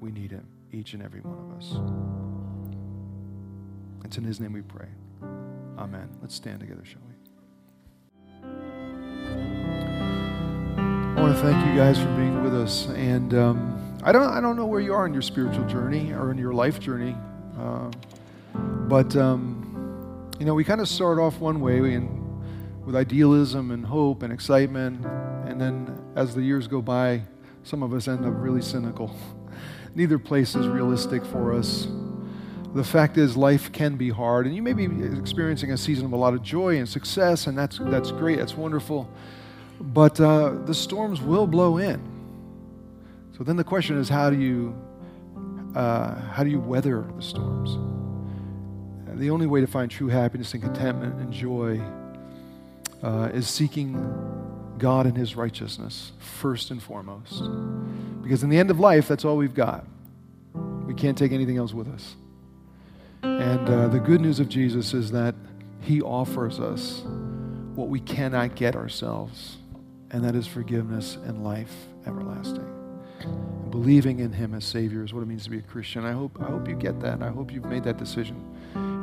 We 0.00 0.10
need 0.10 0.32
him, 0.32 0.46
each 0.72 0.94
and 0.94 1.02
every 1.02 1.20
one 1.20 1.38
of 1.38 1.56
us. 1.56 1.74
It's 4.04 4.18
in 4.18 4.24
his 4.24 4.40
name 4.40 4.52
we 4.52 4.62
pray. 4.62 4.88
Amen. 5.78 6.08
Let's 6.20 6.34
stand 6.34 6.60
together, 6.60 6.84
shall 6.84 7.02
we? 7.08 7.14
Thank 11.40 11.66
you 11.66 11.74
guys 11.74 11.98
for 11.98 12.14
being 12.16 12.42
with 12.42 12.54
us. 12.54 12.86
And 12.88 13.32
um, 13.32 13.98
I 14.02 14.12
don't, 14.12 14.28
I 14.28 14.42
don't 14.42 14.56
know 14.56 14.66
where 14.66 14.80
you 14.80 14.92
are 14.92 15.06
in 15.06 15.14
your 15.14 15.22
spiritual 15.22 15.64
journey 15.64 16.12
or 16.12 16.30
in 16.30 16.36
your 16.36 16.52
life 16.52 16.78
journey, 16.78 17.16
uh, 17.58 17.90
but 18.54 19.16
um, 19.16 20.30
you 20.38 20.44
know, 20.44 20.52
we 20.52 20.64
kind 20.64 20.82
of 20.82 20.88
start 20.88 21.18
off 21.18 21.38
one 21.38 21.62
way 21.62 21.94
and 21.94 22.84
with 22.84 22.94
idealism 22.94 23.70
and 23.70 23.86
hope 23.86 24.22
and 24.22 24.34
excitement, 24.34 25.02
and 25.46 25.58
then 25.58 25.98
as 26.14 26.34
the 26.34 26.42
years 26.42 26.66
go 26.66 26.82
by, 26.82 27.22
some 27.62 27.82
of 27.82 27.94
us 27.94 28.06
end 28.06 28.26
up 28.26 28.34
really 28.36 28.60
cynical. 28.60 29.10
Neither 29.94 30.18
place 30.18 30.54
is 30.54 30.68
realistic 30.68 31.24
for 31.24 31.54
us. 31.54 31.88
The 32.74 32.84
fact 32.84 33.16
is, 33.16 33.34
life 33.34 33.72
can 33.72 33.96
be 33.96 34.10
hard, 34.10 34.44
and 34.44 34.54
you 34.54 34.60
may 34.60 34.74
be 34.74 34.84
experiencing 35.18 35.72
a 35.72 35.78
season 35.78 36.04
of 36.04 36.12
a 36.12 36.16
lot 36.16 36.34
of 36.34 36.42
joy 36.42 36.76
and 36.76 36.86
success, 36.86 37.46
and 37.46 37.56
that's, 37.56 37.78
that's 37.78 38.12
great, 38.12 38.38
that's 38.38 38.58
wonderful. 38.58 39.10
But 39.80 40.20
uh, 40.20 40.50
the 40.66 40.74
storms 40.74 41.20
will 41.20 41.46
blow 41.46 41.78
in. 41.78 42.00
So 43.36 43.44
then 43.44 43.56
the 43.56 43.64
question 43.64 43.96
is, 43.96 44.08
how 44.08 44.30
do 44.30 44.38
you, 44.38 44.74
uh, 45.74 46.14
how 46.14 46.44
do 46.44 46.50
you 46.50 46.60
weather 46.60 47.06
the 47.16 47.22
storms? 47.22 47.78
The 49.18 49.30
only 49.30 49.46
way 49.46 49.60
to 49.60 49.66
find 49.66 49.90
true 49.90 50.08
happiness 50.08 50.54
and 50.54 50.62
contentment 50.62 51.14
and 51.20 51.32
joy 51.32 51.80
uh, 53.02 53.30
is 53.32 53.48
seeking 53.48 53.94
God 54.78 55.06
and 55.06 55.16
His 55.16 55.36
righteousness 55.36 56.12
first 56.18 56.70
and 56.70 56.82
foremost. 56.82 57.42
Because 58.22 58.42
in 58.42 58.48
the 58.48 58.58
end 58.58 58.70
of 58.70 58.80
life, 58.80 59.08
that's 59.08 59.24
all 59.24 59.36
we've 59.36 59.54
got. 59.54 59.84
We 60.86 60.94
can't 60.94 61.16
take 61.16 61.32
anything 61.32 61.56
else 61.56 61.74
with 61.74 61.88
us. 61.88 62.16
And 63.22 63.68
uh, 63.68 63.88
the 63.88 64.00
good 64.00 64.20
news 64.20 64.40
of 64.40 64.48
Jesus 64.48 64.94
is 64.94 65.10
that 65.12 65.34
He 65.80 66.00
offers 66.00 66.58
us 66.58 67.02
what 67.74 67.88
we 67.88 68.00
cannot 68.00 68.54
get 68.54 68.74
ourselves, 68.74 69.58
and 70.10 70.24
that 70.24 70.34
is 70.34 70.46
forgiveness 70.46 71.16
and 71.24 71.44
life 71.44 71.74
everlasting 72.06 72.80
believing 73.70 74.20
in 74.20 74.32
Him 74.32 74.54
as 74.54 74.64
Savior 74.64 75.04
is 75.04 75.14
what 75.14 75.22
it 75.22 75.26
means 75.26 75.44
to 75.44 75.50
be 75.50 75.58
a 75.58 75.62
Christian. 75.62 76.04
I 76.04 76.12
hope, 76.12 76.38
I 76.40 76.46
hope 76.46 76.68
you 76.68 76.74
get 76.74 77.00
that. 77.00 77.22
I 77.22 77.28
hope 77.28 77.52
you've 77.52 77.66
made 77.66 77.84
that 77.84 77.96
decision 77.96 78.44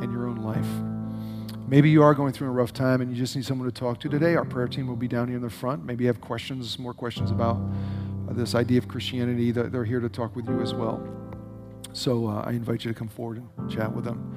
in 0.02 0.12
your 0.12 0.28
own 0.28 0.38
life. 0.38 0.68
Maybe 1.68 1.90
you 1.90 2.02
are 2.04 2.14
going 2.14 2.34
through 2.34 2.48
a 2.48 2.52
rough 2.52 2.74
time 2.74 3.02
and 3.02 3.12
you 3.12 3.18
just 3.18 3.36
need 3.36 3.46
someone 3.46 3.68
to 3.68 3.74
talk 3.78 4.00
to 4.02 4.10
today. 4.10 4.36
Our 4.36 4.46
prayer 4.46 4.68
team 4.68 4.88
will 4.88 4.96
be 4.96 5.08
down 5.08 5.28
here 5.28 5.38
in 5.38 5.44
the 5.44 5.50
front. 5.50 5.84
Maybe 5.84 6.06
you 6.06 6.08
have 6.08 6.22
questions, 6.22 6.80
more 6.80 6.94
questions 6.94 7.30
about 7.32 7.58
uh, 8.30 8.34
this 8.34 8.56
idea 8.56 8.78
of 8.78 8.88
Christianity. 8.88 9.52
They're 9.52 9.86
here 9.86 10.00
to 10.00 10.10
talk 10.10 10.36
with 10.36 10.48
you 10.48 10.62
as 10.62 10.74
well. 10.74 11.06
So 11.94 12.28
uh, 12.28 12.44
I 12.46 12.52
invite 12.52 12.86
you 12.86 12.94
to 12.94 12.98
come 12.98 13.10
forward 13.10 13.44
and 13.58 13.72
chat 13.72 13.94
with 13.94 14.06
them. 14.06 14.34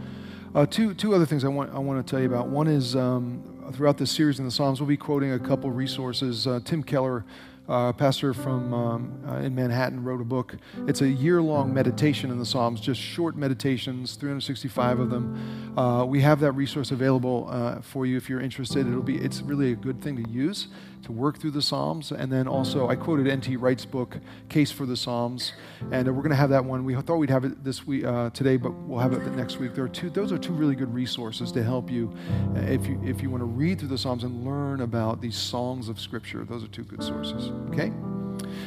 Uh, 0.54 0.66
two, 0.66 0.94
two 0.94 1.14
other 1.14 1.26
things 1.26 1.44
I 1.44 1.48
want, 1.48 1.72
I 1.72 1.78
want 1.78 2.04
to 2.04 2.10
tell 2.10 2.20
you 2.20 2.26
about. 2.26 2.48
One 2.48 2.66
is 2.66 2.96
um, 2.96 3.59
throughout 3.72 3.98
this 3.98 4.10
series 4.10 4.38
in 4.38 4.44
the 4.44 4.50
Psalms, 4.50 4.80
we'll 4.80 4.88
be 4.88 4.96
quoting 4.96 5.32
a 5.32 5.38
couple 5.38 5.70
resources. 5.70 6.46
Uh, 6.46 6.60
Tim 6.64 6.82
Keller 6.82 7.24
uh, 7.68 7.92
pastor 7.92 8.34
from 8.34 8.74
um, 8.74 9.24
uh, 9.26 9.36
in 9.36 9.54
Manhattan 9.54 10.02
wrote 10.02 10.20
a 10.20 10.24
book. 10.24 10.56
It's 10.88 11.02
a 11.02 11.08
year-long 11.08 11.72
meditation 11.72 12.30
in 12.30 12.38
the 12.38 12.44
Psalms, 12.44 12.80
just 12.80 13.00
short 13.00 13.36
meditations, 13.36 14.16
365 14.16 14.98
of 14.98 15.10
them. 15.10 15.78
Uh, 15.78 16.04
we 16.04 16.20
have 16.20 16.40
that 16.40 16.52
resource 16.52 16.90
available 16.90 17.46
uh, 17.48 17.80
for 17.80 18.06
you 18.06 18.16
if 18.16 18.28
you're 18.28 18.40
interested. 18.40 18.86
It'll 18.86 19.02
be 19.02 19.16
it's 19.16 19.40
really 19.40 19.72
a 19.72 19.76
good 19.76 20.02
thing 20.02 20.22
to 20.22 20.28
use 20.28 20.68
to 21.02 21.12
work 21.12 21.38
through 21.38 21.52
the 21.52 21.62
Psalms. 21.62 22.12
And 22.12 22.32
then 22.32 22.46
also, 22.46 22.88
I 22.88 22.96
quoted 22.96 23.26
N.T. 23.26 23.56
Wright's 23.56 23.84
book, 23.84 24.18
Case 24.48 24.70
for 24.70 24.86
the 24.86 24.96
Psalms, 24.96 25.52
and 25.90 26.06
we're 26.08 26.22
going 26.22 26.30
to 26.30 26.36
have 26.36 26.50
that 26.50 26.64
one. 26.64 26.84
We 26.84 26.94
thought 26.94 27.16
we'd 27.16 27.30
have 27.30 27.44
it 27.44 27.64
this 27.64 27.86
week 27.86 28.04
uh, 28.04 28.30
today, 28.30 28.56
but 28.56 28.72
we'll 28.72 29.00
have 29.00 29.12
it 29.12 29.24
next 29.34 29.58
week. 29.58 29.74
There 29.74 29.84
are 29.84 29.88
two; 29.88 30.10
those 30.10 30.32
are 30.32 30.38
two 30.38 30.52
really 30.52 30.74
good 30.74 30.92
resources 30.92 31.52
to 31.52 31.62
help 31.62 31.90
you 31.90 32.12
uh, 32.56 32.60
if 32.60 32.86
you 32.86 33.00
if 33.04 33.22
you 33.22 33.30
want 33.30 33.40
to 33.40 33.46
read 33.46 33.78
through 33.78 33.88
the 33.88 33.98
Psalms 33.98 34.24
and 34.24 34.44
learn 34.44 34.80
about 34.80 35.20
these 35.20 35.36
songs 35.36 35.88
of 35.88 36.00
Scripture. 36.00 36.44
Those 36.44 36.64
are 36.64 36.68
two 36.68 36.84
good 36.84 37.02
sources. 37.02 37.50
Okay. 37.70 37.92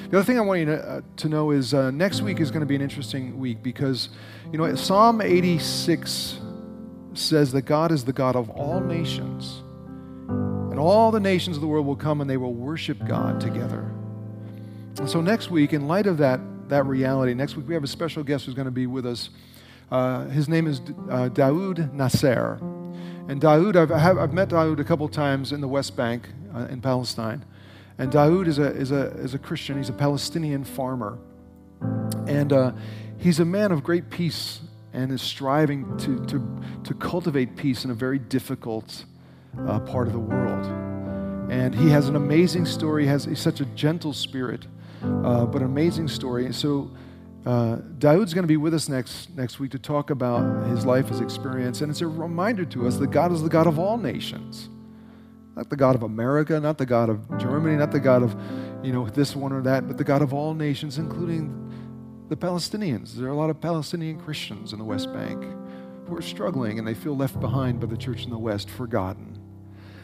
The 0.09 0.17
other 0.17 0.23
thing 0.23 0.37
I 0.37 0.41
want 0.41 0.59
you 0.59 0.65
to, 0.67 0.77
uh, 0.77 1.01
to 1.17 1.29
know 1.29 1.51
is 1.51 1.73
uh, 1.73 1.91
next 1.91 2.21
week 2.21 2.39
is 2.39 2.51
going 2.51 2.61
to 2.61 2.65
be 2.65 2.75
an 2.75 2.81
interesting 2.81 3.39
week 3.39 3.63
because, 3.63 4.09
you 4.51 4.57
know, 4.57 4.75
Psalm 4.75 5.21
86 5.21 6.39
says 7.13 7.51
that 7.51 7.63
God 7.63 7.91
is 7.91 8.05
the 8.05 8.13
God 8.13 8.35
of 8.35 8.49
all 8.51 8.79
nations. 8.79 9.62
And 10.73 10.79
all 10.79 11.11
the 11.11 11.19
nations 11.19 11.55
of 11.55 11.61
the 11.61 11.67
world 11.67 11.85
will 11.85 11.95
come 11.95 12.19
and 12.19 12.27
they 12.27 12.35
will 12.35 12.55
worship 12.55 12.97
God 13.05 13.39
together. 13.39 13.91
And 14.97 15.07
so 15.07 15.21
next 15.21 15.51
week, 15.51 15.71
in 15.71 15.87
light 15.87 16.07
of 16.07 16.17
that, 16.17 16.39
that 16.69 16.87
reality, 16.87 17.35
next 17.35 17.55
week 17.55 17.67
we 17.67 17.75
have 17.75 17.83
a 17.83 17.87
special 17.87 18.23
guest 18.23 18.47
who's 18.47 18.55
going 18.55 18.65
to 18.65 18.71
be 18.71 18.87
with 18.87 19.05
us. 19.05 19.29
Uh, 19.91 20.25
his 20.29 20.49
name 20.49 20.65
is 20.65 20.79
uh, 20.79 21.29
Daoud 21.29 21.93
Nassar. 21.93 22.59
And 23.29 23.39
Daoud, 23.39 23.75
I've, 23.75 24.17
I've 24.17 24.33
met 24.33 24.49
Daoud 24.49 24.79
a 24.79 24.83
couple 24.83 25.07
times 25.09 25.51
in 25.51 25.61
the 25.61 25.67
West 25.67 25.95
Bank 25.95 26.27
uh, 26.55 26.65
in 26.71 26.81
Palestine. 26.81 27.45
And 27.99 28.11
Daoud 28.11 28.47
is 28.47 28.57
a, 28.57 28.75
is, 28.75 28.89
a, 28.91 29.11
is 29.19 29.35
a 29.35 29.39
Christian, 29.39 29.77
he's 29.77 29.89
a 29.89 29.93
Palestinian 29.93 30.63
farmer. 30.63 31.19
And 32.25 32.51
uh, 32.51 32.71
he's 33.19 33.39
a 33.39 33.45
man 33.45 33.71
of 33.71 33.83
great 33.83 34.09
peace 34.09 34.61
and 34.91 35.11
is 35.11 35.21
striving 35.21 35.95
to, 35.99 36.25
to, 36.25 36.63
to 36.83 36.95
cultivate 36.95 37.57
peace 37.57 37.85
in 37.85 37.91
a 37.91 37.93
very 37.93 38.17
difficult 38.17 39.05
uh, 39.67 39.79
part 39.79 40.07
of 40.07 40.13
the 40.13 40.19
world. 40.19 40.65
And 41.49 41.75
he 41.75 41.89
has 41.89 42.07
an 42.07 42.15
amazing 42.15 42.65
story. 42.65 43.03
He 43.03 43.09
has 43.09 43.25
he's 43.25 43.39
such 43.39 43.59
a 43.61 43.65
gentle 43.65 44.13
spirit, 44.13 44.65
uh, 45.03 45.45
but 45.45 45.61
an 45.61 45.67
amazing 45.67 46.07
story. 46.07 46.51
So 46.53 46.91
uh, 47.45 47.77
Daoud's 47.97 48.33
going 48.33 48.43
to 48.43 48.47
be 48.47 48.57
with 48.57 48.73
us 48.73 48.87
next 48.87 49.29
next 49.35 49.59
week 49.59 49.71
to 49.71 49.79
talk 49.79 50.09
about 50.09 50.65
his 50.67 50.85
life, 50.85 51.09
his 51.09 51.19
experience, 51.19 51.81
and 51.81 51.91
it's 51.91 52.01
a 52.01 52.07
reminder 52.07 52.65
to 52.65 52.87
us 52.87 52.97
that 52.97 53.11
God 53.11 53.31
is 53.31 53.41
the 53.41 53.49
God 53.49 53.67
of 53.67 53.77
all 53.77 53.97
nations, 53.97 54.69
not 55.55 55.69
the 55.69 55.75
God 55.75 55.95
of 55.95 56.03
America, 56.03 56.59
not 56.59 56.77
the 56.77 56.85
God 56.85 57.09
of 57.09 57.27
Germany, 57.37 57.75
not 57.75 57.91
the 57.91 57.99
God 57.99 58.23
of 58.23 58.35
you 58.83 58.93
know 58.93 59.07
this 59.09 59.35
one 59.35 59.51
or 59.51 59.61
that, 59.61 59.87
but 59.87 59.97
the 59.97 60.03
God 60.05 60.21
of 60.21 60.33
all 60.33 60.53
nations, 60.53 60.97
including 60.97 61.59
the 62.29 62.37
Palestinians. 62.37 63.13
There 63.13 63.27
are 63.27 63.31
a 63.31 63.35
lot 63.35 63.49
of 63.49 63.59
Palestinian 63.59 64.19
Christians 64.19 64.71
in 64.71 64.79
the 64.79 64.85
West 64.85 65.11
Bank 65.13 65.43
who 66.07 66.15
are 66.15 66.21
struggling 66.21 66.79
and 66.79 66.87
they 66.87 66.93
feel 66.93 67.15
left 67.15 67.39
behind 67.39 67.79
by 67.79 67.87
the 67.87 67.97
church 67.97 68.23
in 68.23 68.29
the 68.29 68.37
West, 68.37 68.69
forgotten. 68.69 69.42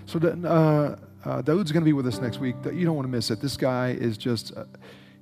So 0.09 0.17
uh, 0.17 0.95
uh, 1.23 1.41
Daoud's 1.43 1.71
going 1.71 1.83
to 1.83 1.85
be 1.85 1.93
with 1.93 2.07
us 2.07 2.17
next 2.17 2.39
week. 2.39 2.55
You 2.65 2.83
don't 2.83 2.95
want 2.95 3.05
to 3.05 3.11
miss 3.11 3.29
it. 3.29 3.41
This 3.41 3.55
guy 3.55 3.89
is 3.91 4.17
just, 4.17 4.57
uh, 4.57 4.63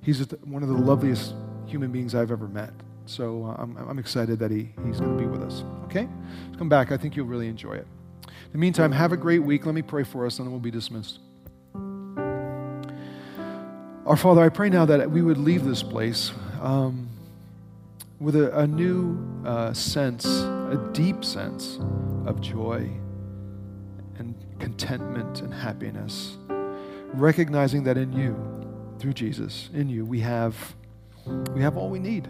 he's 0.00 0.16
just 0.16 0.32
one 0.46 0.62
of 0.62 0.70
the 0.70 0.78
loveliest 0.78 1.34
human 1.66 1.92
beings 1.92 2.14
I've 2.14 2.30
ever 2.30 2.48
met. 2.48 2.70
So 3.04 3.44
uh, 3.44 3.62
I'm, 3.62 3.76
I'm 3.76 3.98
excited 3.98 4.38
that 4.38 4.50
he, 4.50 4.70
he's 4.86 4.98
going 4.98 5.14
to 5.14 5.22
be 5.22 5.26
with 5.26 5.42
us. 5.42 5.62
Okay? 5.84 6.08
Come 6.56 6.70
back. 6.70 6.90
I 6.90 6.96
think 6.96 7.16
you'll 7.16 7.26
really 7.26 7.48
enjoy 7.48 7.74
it. 7.74 7.86
In 8.24 8.52
the 8.52 8.58
meantime, 8.58 8.90
have 8.92 9.12
a 9.12 9.16
great 9.18 9.40
week. 9.40 9.66
Let 9.66 9.74
me 9.74 9.82
pray 9.82 10.04
for 10.04 10.24
us, 10.24 10.38
and 10.38 10.46
then 10.46 10.52
we'll 10.52 10.60
be 10.60 10.70
dismissed. 10.70 11.18
Our 14.06 14.16
Father, 14.16 14.40
I 14.40 14.48
pray 14.48 14.70
now 14.70 14.86
that 14.86 15.10
we 15.10 15.20
would 15.20 15.36
leave 15.36 15.66
this 15.66 15.82
place 15.82 16.32
um, 16.62 17.10
with 18.18 18.36
a, 18.36 18.60
a 18.60 18.66
new 18.66 19.18
uh, 19.44 19.74
sense, 19.74 20.24
a 20.24 20.90
deep 20.94 21.26
sense 21.26 21.78
of 22.24 22.40
joy 22.40 22.90
contentment 24.58 25.40
and 25.40 25.52
happiness, 25.52 26.36
recognizing 27.14 27.84
that 27.84 27.96
in 27.96 28.12
you, 28.12 28.36
through 28.98 29.12
Jesus, 29.12 29.70
in 29.72 29.88
you, 29.88 30.04
we 30.04 30.20
have, 30.20 30.74
we 31.54 31.62
have 31.62 31.76
all 31.76 31.88
we 31.88 31.98
need. 31.98 32.28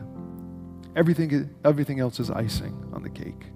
Everything, 0.96 1.54
everything 1.64 2.00
else 2.00 2.20
is 2.20 2.30
icing 2.30 2.90
on 2.92 3.02
the 3.02 3.10
cake. 3.10 3.46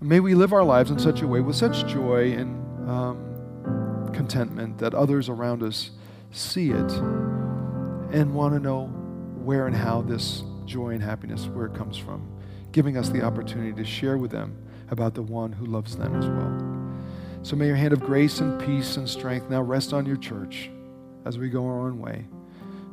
May 0.00 0.20
we 0.20 0.34
live 0.34 0.52
our 0.52 0.64
lives 0.64 0.90
in 0.90 0.98
such 0.98 1.22
a 1.22 1.26
way 1.26 1.40
with 1.40 1.56
such 1.56 1.86
joy 1.86 2.32
and 2.32 2.90
um, 2.90 4.10
contentment 4.12 4.78
that 4.78 4.94
others 4.94 5.28
around 5.28 5.62
us 5.62 5.90
see 6.30 6.70
it 6.70 6.92
and 8.12 8.34
want 8.34 8.54
to 8.54 8.60
know 8.60 8.86
where 9.44 9.66
and 9.66 9.76
how 9.76 10.02
this 10.02 10.42
joy 10.66 10.90
and 10.90 11.02
happiness, 11.02 11.46
where 11.46 11.66
it 11.66 11.74
comes 11.74 11.96
from, 11.96 12.26
giving 12.72 12.96
us 12.96 13.08
the 13.08 13.22
opportunity 13.22 13.72
to 13.72 13.84
share 13.84 14.18
with 14.18 14.30
them 14.30 14.56
about 14.90 15.14
the 15.14 15.22
one 15.22 15.52
who 15.52 15.66
loves 15.66 15.96
them 15.96 16.14
as 16.16 16.26
well. 16.26 16.63
So 17.44 17.56
may 17.56 17.66
your 17.66 17.76
hand 17.76 17.92
of 17.92 18.00
grace 18.00 18.40
and 18.40 18.58
peace 18.58 18.96
and 18.96 19.06
strength 19.06 19.50
now 19.50 19.60
rest 19.60 19.92
on 19.92 20.06
your 20.06 20.16
church 20.16 20.70
as 21.26 21.36
we 21.36 21.50
go 21.50 21.66
our 21.66 21.86
own 21.86 21.98
way. 22.00 22.24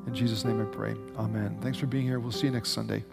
In 0.05 0.13
Jesus' 0.13 0.43
name 0.43 0.61
I 0.61 0.65
pray. 0.65 0.93
Amen. 1.17 1.57
Thanks 1.61 1.77
for 1.77 1.85
being 1.85 2.03
here. 2.03 2.19
We'll 2.19 2.33
see 2.33 2.47
you 2.47 2.51
next 2.51 2.71
Sunday. 2.71 3.05